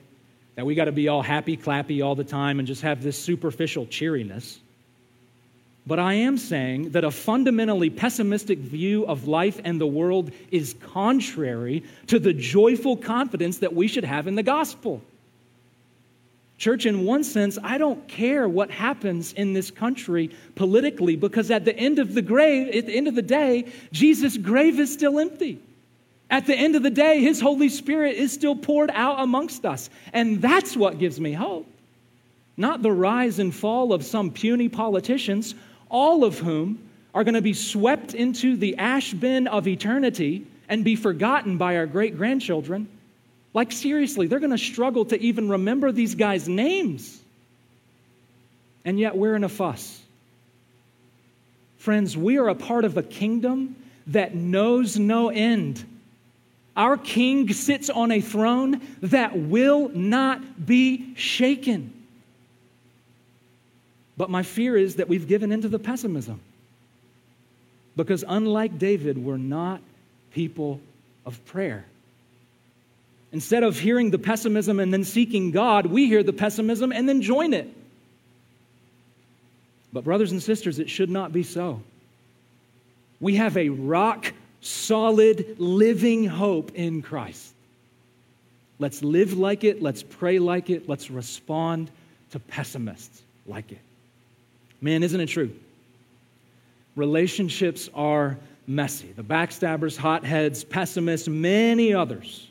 that 0.54 0.66
we 0.66 0.74
got 0.74 0.84
to 0.84 0.92
be 0.92 1.08
all 1.08 1.22
happy, 1.22 1.56
clappy 1.56 2.04
all 2.04 2.14
the 2.14 2.24
time 2.24 2.58
and 2.58 2.68
just 2.68 2.82
have 2.82 3.02
this 3.02 3.18
superficial 3.18 3.86
cheeriness. 3.86 4.60
But 5.86 5.98
I 5.98 6.12
am 6.12 6.36
saying 6.36 6.90
that 6.90 7.04
a 7.04 7.10
fundamentally 7.10 7.88
pessimistic 7.88 8.58
view 8.58 9.06
of 9.06 9.28
life 9.28 9.60
and 9.64 9.80
the 9.80 9.86
world 9.86 10.30
is 10.50 10.74
contrary 10.92 11.84
to 12.08 12.18
the 12.18 12.34
joyful 12.34 12.98
confidence 12.98 13.58
that 13.58 13.74
we 13.74 13.88
should 13.88 14.04
have 14.04 14.26
in 14.26 14.34
the 14.34 14.42
gospel. 14.42 15.00
Church, 16.58 16.84
in 16.84 17.06
one 17.06 17.24
sense, 17.24 17.58
I 17.62 17.78
don't 17.78 18.06
care 18.06 18.46
what 18.46 18.70
happens 18.70 19.32
in 19.32 19.54
this 19.54 19.70
country 19.70 20.30
politically 20.54 21.16
because 21.16 21.50
at 21.50 21.64
the 21.64 21.74
end 21.74 21.98
of 21.98 22.12
the 22.12 22.20
grave, 22.20 22.76
at 22.76 22.84
the 22.84 22.94
end 22.94 23.08
of 23.08 23.14
the 23.14 23.22
day, 23.22 23.72
Jesus' 23.90 24.36
grave 24.36 24.78
is 24.78 24.92
still 24.92 25.18
empty. 25.18 25.62
At 26.30 26.46
the 26.46 26.54
end 26.54 26.76
of 26.76 26.84
the 26.84 26.90
day, 26.90 27.20
His 27.20 27.40
Holy 27.40 27.68
Spirit 27.68 28.16
is 28.16 28.32
still 28.32 28.54
poured 28.54 28.90
out 28.94 29.20
amongst 29.20 29.66
us. 29.66 29.90
And 30.12 30.40
that's 30.40 30.76
what 30.76 30.98
gives 30.98 31.20
me 31.20 31.32
hope. 31.32 31.66
Not 32.56 32.82
the 32.82 32.92
rise 32.92 33.38
and 33.40 33.54
fall 33.54 33.92
of 33.92 34.04
some 34.04 34.30
puny 34.30 34.68
politicians, 34.68 35.56
all 35.88 36.24
of 36.24 36.38
whom 36.38 36.78
are 37.14 37.24
going 37.24 37.34
to 37.34 37.42
be 37.42 37.54
swept 37.54 38.14
into 38.14 38.56
the 38.56 38.76
ash 38.76 39.12
bin 39.12 39.48
of 39.48 39.66
eternity 39.66 40.46
and 40.68 40.84
be 40.84 40.94
forgotten 40.94 41.58
by 41.58 41.76
our 41.76 41.86
great 41.86 42.16
grandchildren. 42.16 42.88
Like, 43.52 43.72
seriously, 43.72 44.28
they're 44.28 44.38
going 44.38 44.50
to 44.52 44.58
struggle 44.58 45.04
to 45.06 45.20
even 45.20 45.48
remember 45.48 45.90
these 45.90 46.14
guys' 46.14 46.48
names. 46.48 47.20
And 48.84 49.00
yet, 49.00 49.16
we're 49.16 49.34
in 49.34 49.42
a 49.42 49.48
fuss. 49.48 50.00
Friends, 51.78 52.16
we 52.16 52.38
are 52.38 52.48
a 52.48 52.54
part 52.54 52.84
of 52.84 52.96
a 52.96 53.02
kingdom 53.02 53.74
that 54.06 54.34
knows 54.34 54.96
no 54.96 55.30
end. 55.30 55.84
Our 56.76 56.96
king 56.96 57.52
sits 57.52 57.90
on 57.90 58.12
a 58.12 58.20
throne 58.20 58.80
that 59.02 59.36
will 59.36 59.88
not 59.88 60.66
be 60.66 61.14
shaken. 61.16 61.92
But 64.16 64.30
my 64.30 64.42
fear 64.42 64.76
is 64.76 64.96
that 64.96 65.08
we've 65.08 65.26
given 65.26 65.52
into 65.52 65.68
the 65.68 65.78
pessimism. 65.78 66.40
Because 67.96 68.24
unlike 68.26 68.78
David, 68.78 69.18
we're 69.18 69.36
not 69.36 69.80
people 70.32 70.80
of 71.26 71.44
prayer. 71.46 71.84
Instead 73.32 73.62
of 73.62 73.78
hearing 73.78 74.10
the 74.10 74.18
pessimism 74.18 74.80
and 74.80 74.92
then 74.92 75.04
seeking 75.04 75.50
God, 75.50 75.86
we 75.86 76.06
hear 76.06 76.22
the 76.22 76.32
pessimism 76.32 76.92
and 76.92 77.08
then 77.08 77.22
join 77.22 77.54
it. 77.54 77.68
But, 79.92 80.04
brothers 80.04 80.32
and 80.32 80.42
sisters, 80.42 80.78
it 80.78 80.88
should 80.88 81.10
not 81.10 81.32
be 81.32 81.42
so. 81.42 81.82
We 83.20 83.36
have 83.36 83.56
a 83.56 83.68
rock 83.68 84.32
solid, 84.60 85.56
living 85.58 86.24
hope 86.24 86.72
in 86.74 87.02
Christ. 87.02 87.54
Let's 88.78 89.02
live 89.02 89.34
like 89.34 89.64
it. 89.64 89.82
Let's 89.82 90.02
pray 90.02 90.38
like 90.38 90.70
it. 90.70 90.88
Let's 90.88 91.10
respond 91.10 91.90
to 92.30 92.38
pessimists 92.38 93.22
like 93.46 93.72
it. 93.72 93.80
Man, 94.80 95.02
isn't 95.02 95.20
it 95.20 95.26
true? 95.26 95.50
Relationships 96.96 97.88
are 97.94 98.38
messy. 98.66 99.12
The 99.12 99.22
backstabbers, 99.22 99.96
hotheads, 99.96 100.64
pessimists, 100.64 101.28
many 101.28 101.92
others, 101.92 102.48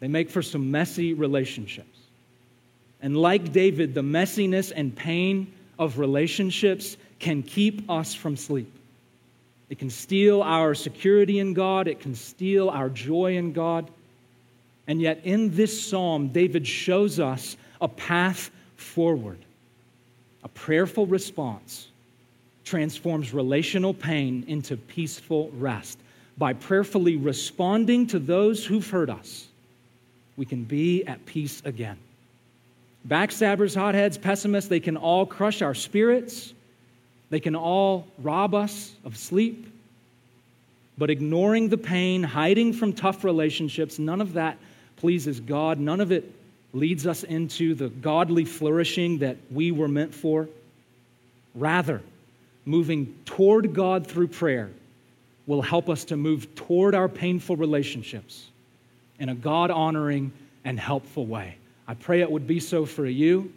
they 0.00 0.08
make 0.08 0.30
for 0.30 0.42
some 0.42 0.70
messy 0.70 1.14
relationships. 1.14 1.98
And 3.02 3.16
like 3.16 3.52
David, 3.52 3.94
the 3.94 4.02
messiness 4.02 4.72
and 4.74 4.94
pain 4.94 5.52
of 5.78 5.98
relationships 5.98 6.96
can 7.18 7.42
keep 7.42 7.88
us 7.90 8.14
from 8.14 8.36
sleep. 8.36 8.72
It 9.68 9.78
can 9.78 9.90
steal 9.90 10.42
our 10.42 10.74
security 10.74 11.38
in 11.38 11.54
God, 11.54 11.88
it 11.88 12.00
can 12.00 12.14
steal 12.14 12.68
our 12.68 12.88
joy 12.88 13.36
in 13.36 13.52
God. 13.52 13.90
And 14.86 15.00
yet, 15.00 15.22
in 15.24 15.54
this 15.56 15.88
psalm, 15.88 16.28
David 16.28 16.66
shows 16.66 17.18
us 17.18 17.56
a 17.80 17.88
path 17.88 18.50
forward. 18.76 19.38
A 20.44 20.48
prayerful 20.48 21.06
response 21.06 21.88
transforms 22.64 23.34
relational 23.34 23.92
pain 23.92 24.44
into 24.46 24.76
peaceful 24.76 25.50
rest. 25.54 25.98
By 26.38 26.52
prayerfully 26.52 27.16
responding 27.16 28.06
to 28.08 28.18
those 28.18 28.64
who've 28.64 28.88
hurt 28.88 29.10
us, 29.10 29.48
we 30.36 30.44
can 30.44 30.64
be 30.64 31.04
at 31.04 31.24
peace 31.26 31.62
again. 31.64 31.98
Backstabbers, 33.08 33.74
hotheads, 33.74 34.18
pessimists, 34.18 34.68
they 34.68 34.80
can 34.80 34.96
all 34.96 35.26
crush 35.26 35.62
our 35.62 35.74
spirits 35.74 36.52
they 37.30 37.40
can 37.40 37.56
all 37.56 38.06
rob 38.18 38.54
us 38.54 38.92
of 39.04 39.16
sleep. 39.16 39.72
But 40.98 41.10
ignoring 41.10 41.68
the 41.68 41.76
pain, 41.76 42.22
hiding 42.22 42.72
from 42.72 42.92
tough 42.92 43.24
relationships, 43.24 43.98
none 43.98 44.20
of 44.20 44.32
that 44.34 44.56
pleases 44.96 45.40
God. 45.40 45.78
None 45.78 46.00
of 46.00 46.10
it 46.10 46.32
leads 46.72 47.06
us 47.06 47.22
into 47.22 47.74
the 47.74 47.88
godly 47.88 48.44
flourishing 48.44 49.18
that 49.18 49.36
we 49.50 49.72
were 49.72 49.88
meant 49.88 50.14
for. 50.14 50.48
Rather, 51.54 52.02
moving 52.64 53.14
toward 53.24 53.74
God 53.74 54.06
through 54.06 54.28
prayer 54.28 54.70
will 55.46 55.62
help 55.62 55.88
us 55.88 56.04
to 56.06 56.16
move 56.16 56.54
toward 56.54 56.94
our 56.94 57.08
painful 57.08 57.56
relationships 57.56 58.48
in 59.18 59.28
a 59.28 59.34
God 59.34 59.70
honoring 59.70 60.32
and 60.64 60.78
helpful 60.78 61.26
way. 61.26 61.56
I 61.86 61.94
pray 61.94 62.20
it 62.20 62.30
would 62.30 62.46
be 62.46 62.60
so 62.60 62.84
for 62.84 63.06
you 63.06 63.52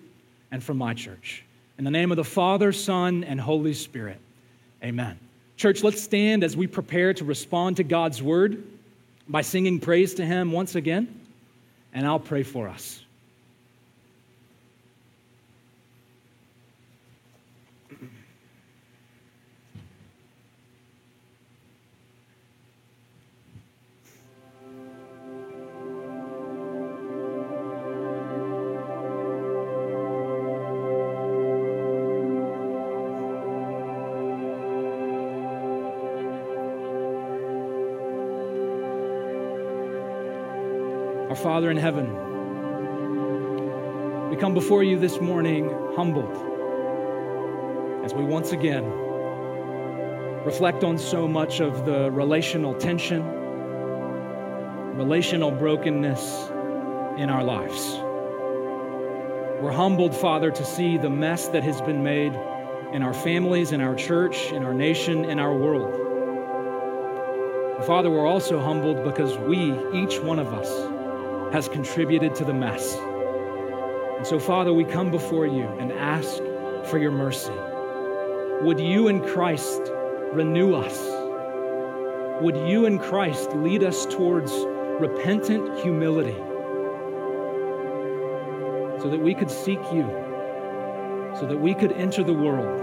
and 0.51 0.63
for 0.63 0.73
my 0.73 0.93
church. 0.93 1.43
In 1.79 1.85
the 1.85 1.91
name 1.91 2.11
of 2.11 2.17
the 2.17 2.25
Father, 2.25 2.73
Son, 2.73 3.23
and 3.23 3.39
Holy 3.39 3.73
Spirit. 3.73 4.17
Amen. 4.83 5.17
Church, 5.55 5.81
let's 5.81 6.03
stand 6.03 6.43
as 6.43 6.57
we 6.57 6.67
prepare 6.67 7.13
to 7.13 7.23
respond 7.23 7.77
to 7.77 7.85
God's 7.85 8.21
word 8.21 8.61
by 9.29 9.41
singing 9.43 9.79
praise 9.79 10.15
to 10.15 10.25
Him 10.25 10.51
once 10.51 10.75
again, 10.75 11.21
and 11.93 12.05
I'll 12.05 12.19
pray 12.19 12.43
for 12.43 12.67
us. 12.67 13.01
Father 41.35 41.69
in 41.69 41.77
heaven, 41.77 42.07
we 44.29 44.35
come 44.35 44.55
before 44.55 44.83
you 44.83 44.97
this 44.97 45.21
morning 45.21 45.69
humbled 45.95 46.31
as 48.03 48.13
we 48.13 48.23
once 48.23 48.51
again 48.51 48.83
reflect 50.43 50.83
on 50.83 50.97
so 50.97 51.27
much 51.27 51.59
of 51.59 51.85
the 51.85 52.09
relational 52.11 52.73
tension, 52.73 53.23
relational 54.97 55.51
brokenness 55.51 56.49
in 57.17 57.29
our 57.29 57.43
lives. 57.43 57.99
We're 59.61 59.71
humbled, 59.71 60.15
Father, 60.15 60.49
to 60.49 60.65
see 60.65 60.97
the 60.97 61.09
mess 61.09 61.47
that 61.49 61.63
has 61.63 61.79
been 61.81 62.03
made 62.03 62.33
in 62.91 63.03
our 63.03 63.13
families, 63.13 63.71
in 63.71 63.81
our 63.81 63.93
church, 63.93 64.51
in 64.51 64.63
our 64.63 64.73
nation, 64.73 65.25
in 65.25 65.37
our 65.39 65.55
world. 65.55 65.93
Father, 67.85 68.09
we're 68.09 68.25
also 68.27 68.59
humbled 68.59 69.03
because 69.03 69.37
we, 69.37 69.73
each 69.93 70.19
one 70.19 70.39
of 70.39 70.53
us, 70.53 70.69
has 71.51 71.67
contributed 71.67 72.35
to 72.35 72.45
the 72.45 72.53
mess. 72.53 72.95
And 74.17 74.27
so, 74.27 74.39
Father, 74.39 74.73
we 74.73 74.83
come 74.83 75.11
before 75.11 75.47
you 75.47 75.63
and 75.79 75.91
ask 75.91 76.37
for 76.89 76.97
your 76.97 77.11
mercy. 77.11 77.53
Would 78.61 78.79
you 78.79 79.07
in 79.07 79.21
Christ 79.21 79.81
renew 80.33 80.75
us? 80.75 80.99
Would 82.41 82.57
you 82.69 82.85
in 82.85 82.99
Christ 82.99 83.51
lead 83.53 83.83
us 83.83 84.05
towards 84.05 84.51
repentant 84.99 85.79
humility 85.79 86.35
so 89.01 89.09
that 89.09 89.19
we 89.21 89.33
could 89.33 89.49
seek 89.49 89.79
you, 89.93 90.03
so 91.39 91.45
that 91.47 91.57
we 91.59 91.73
could 91.73 91.93
enter 91.93 92.23
the 92.23 92.33
world 92.33 92.81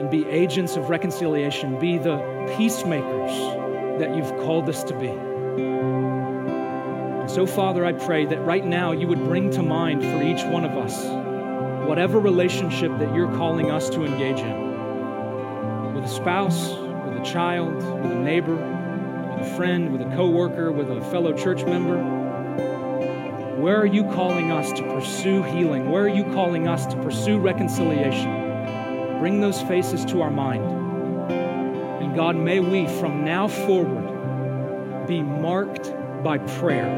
and 0.00 0.10
be 0.10 0.26
agents 0.28 0.76
of 0.76 0.88
reconciliation, 0.88 1.78
be 1.78 1.98
the 1.98 2.18
peacemakers 2.56 3.30
that 4.00 4.16
you've 4.16 4.34
called 4.38 4.68
us 4.68 4.82
to 4.84 4.98
be? 4.98 6.03
So, 7.34 7.46
Father, 7.46 7.84
I 7.84 7.92
pray 7.92 8.26
that 8.26 8.44
right 8.44 8.64
now 8.64 8.92
you 8.92 9.08
would 9.08 9.24
bring 9.24 9.50
to 9.50 9.62
mind 9.64 10.02
for 10.02 10.22
each 10.22 10.44
one 10.44 10.64
of 10.64 10.78
us 10.78 11.04
whatever 11.84 12.20
relationship 12.20 12.96
that 13.00 13.12
you're 13.12 13.32
calling 13.32 13.72
us 13.72 13.90
to 13.90 14.04
engage 14.04 14.38
in 14.38 15.94
with 15.96 16.04
a 16.04 16.08
spouse, 16.08 16.70
with 16.70 17.20
a 17.20 17.24
child, 17.24 17.74
with 17.74 18.12
a 18.12 18.20
neighbor, 18.20 18.54
with 18.54 19.48
a 19.48 19.56
friend, 19.56 19.90
with 19.90 20.02
a 20.02 20.14
coworker, 20.14 20.70
with 20.70 20.88
a 20.88 21.00
fellow 21.10 21.32
church 21.32 21.64
member. 21.64 21.96
Where 23.60 23.80
are 23.80 23.86
you 23.86 24.04
calling 24.12 24.52
us 24.52 24.70
to 24.70 24.84
pursue 24.94 25.42
healing? 25.42 25.90
Where 25.90 26.04
are 26.04 26.08
you 26.08 26.22
calling 26.34 26.68
us 26.68 26.86
to 26.86 27.02
pursue 27.02 27.40
reconciliation? 27.40 29.18
Bring 29.18 29.40
those 29.40 29.60
faces 29.62 30.04
to 30.04 30.22
our 30.22 30.30
mind. 30.30 30.62
And 32.00 32.14
God, 32.14 32.36
may 32.36 32.60
we 32.60 32.86
from 32.86 33.24
now 33.24 33.48
forward 33.48 35.08
be 35.08 35.20
marked 35.20 35.92
by 36.24 36.38
prayer 36.38 36.88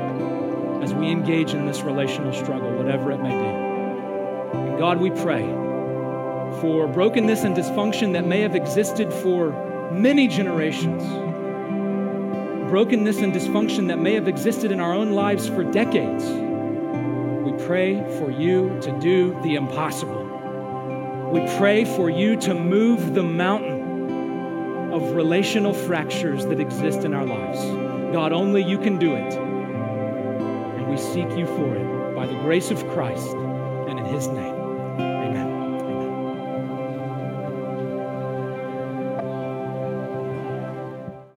as 0.82 0.94
we 0.94 1.10
engage 1.10 1.52
in 1.52 1.66
this 1.66 1.82
relational 1.82 2.32
struggle, 2.32 2.72
whatever 2.72 3.10
it 3.10 3.18
may 3.18 3.30
be. 3.30 4.58
And 4.68 4.78
God, 4.78 5.00
we 5.00 5.10
pray 5.10 5.42
for 6.60 6.86
brokenness 6.86 7.42
and 7.42 7.56
dysfunction 7.56 8.12
that 8.12 8.24
may 8.24 8.40
have 8.40 8.54
existed 8.54 9.12
for 9.12 9.90
many 9.92 10.28
generations, 10.28 11.02
brokenness 12.70 13.18
and 13.18 13.32
dysfunction 13.32 13.88
that 13.88 13.98
may 13.98 14.14
have 14.14 14.28
existed 14.28 14.70
in 14.70 14.78
our 14.80 14.94
own 14.94 15.10
lives 15.12 15.48
for 15.48 15.64
decades. 15.64 16.24
We 16.24 17.52
pray 17.66 17.96
for 18.18 18.30
you 18.30 18.78
to 18.82 18.98
do 19.00 19.36
the 19.42 19.56
impossible. 19.56 20.22
We 21.32 21.40
pray 21.58 21.84
for 21.84 22.08
you 22.08 22.36
to 22.42 22.54
move 22.54 23.14
the 23.14 23.24
mountain 23.24 24.92
of 24.92 25.16
relational 25.16 25.74
fractures 25.74 26.46
that 26.46 26.60
exist 26.60 27.00
in 27.00 27.12
our 27.12 27.26
lives. 27.26 27.85
God, 28.12 28.32
only 28.32 28.62
you 28.62 28.78
can 28.78 28.98
do 28.98 29.14
it. 29.14 29.34
And 29.34 30.88
we 30.88 30.96
seek 30.96 31.30
you 31.36 31.46
for 31.46 31.76
it 31.76 32.14
by 32.14 32.26
the 32.26 32.34
grace 32.40 32.70
of 32.70 32.86
Christ 32.88 33.28
and 33.88 33.98
in 33.98 34.04
his 34.06 34.28
name. 34.28 34.55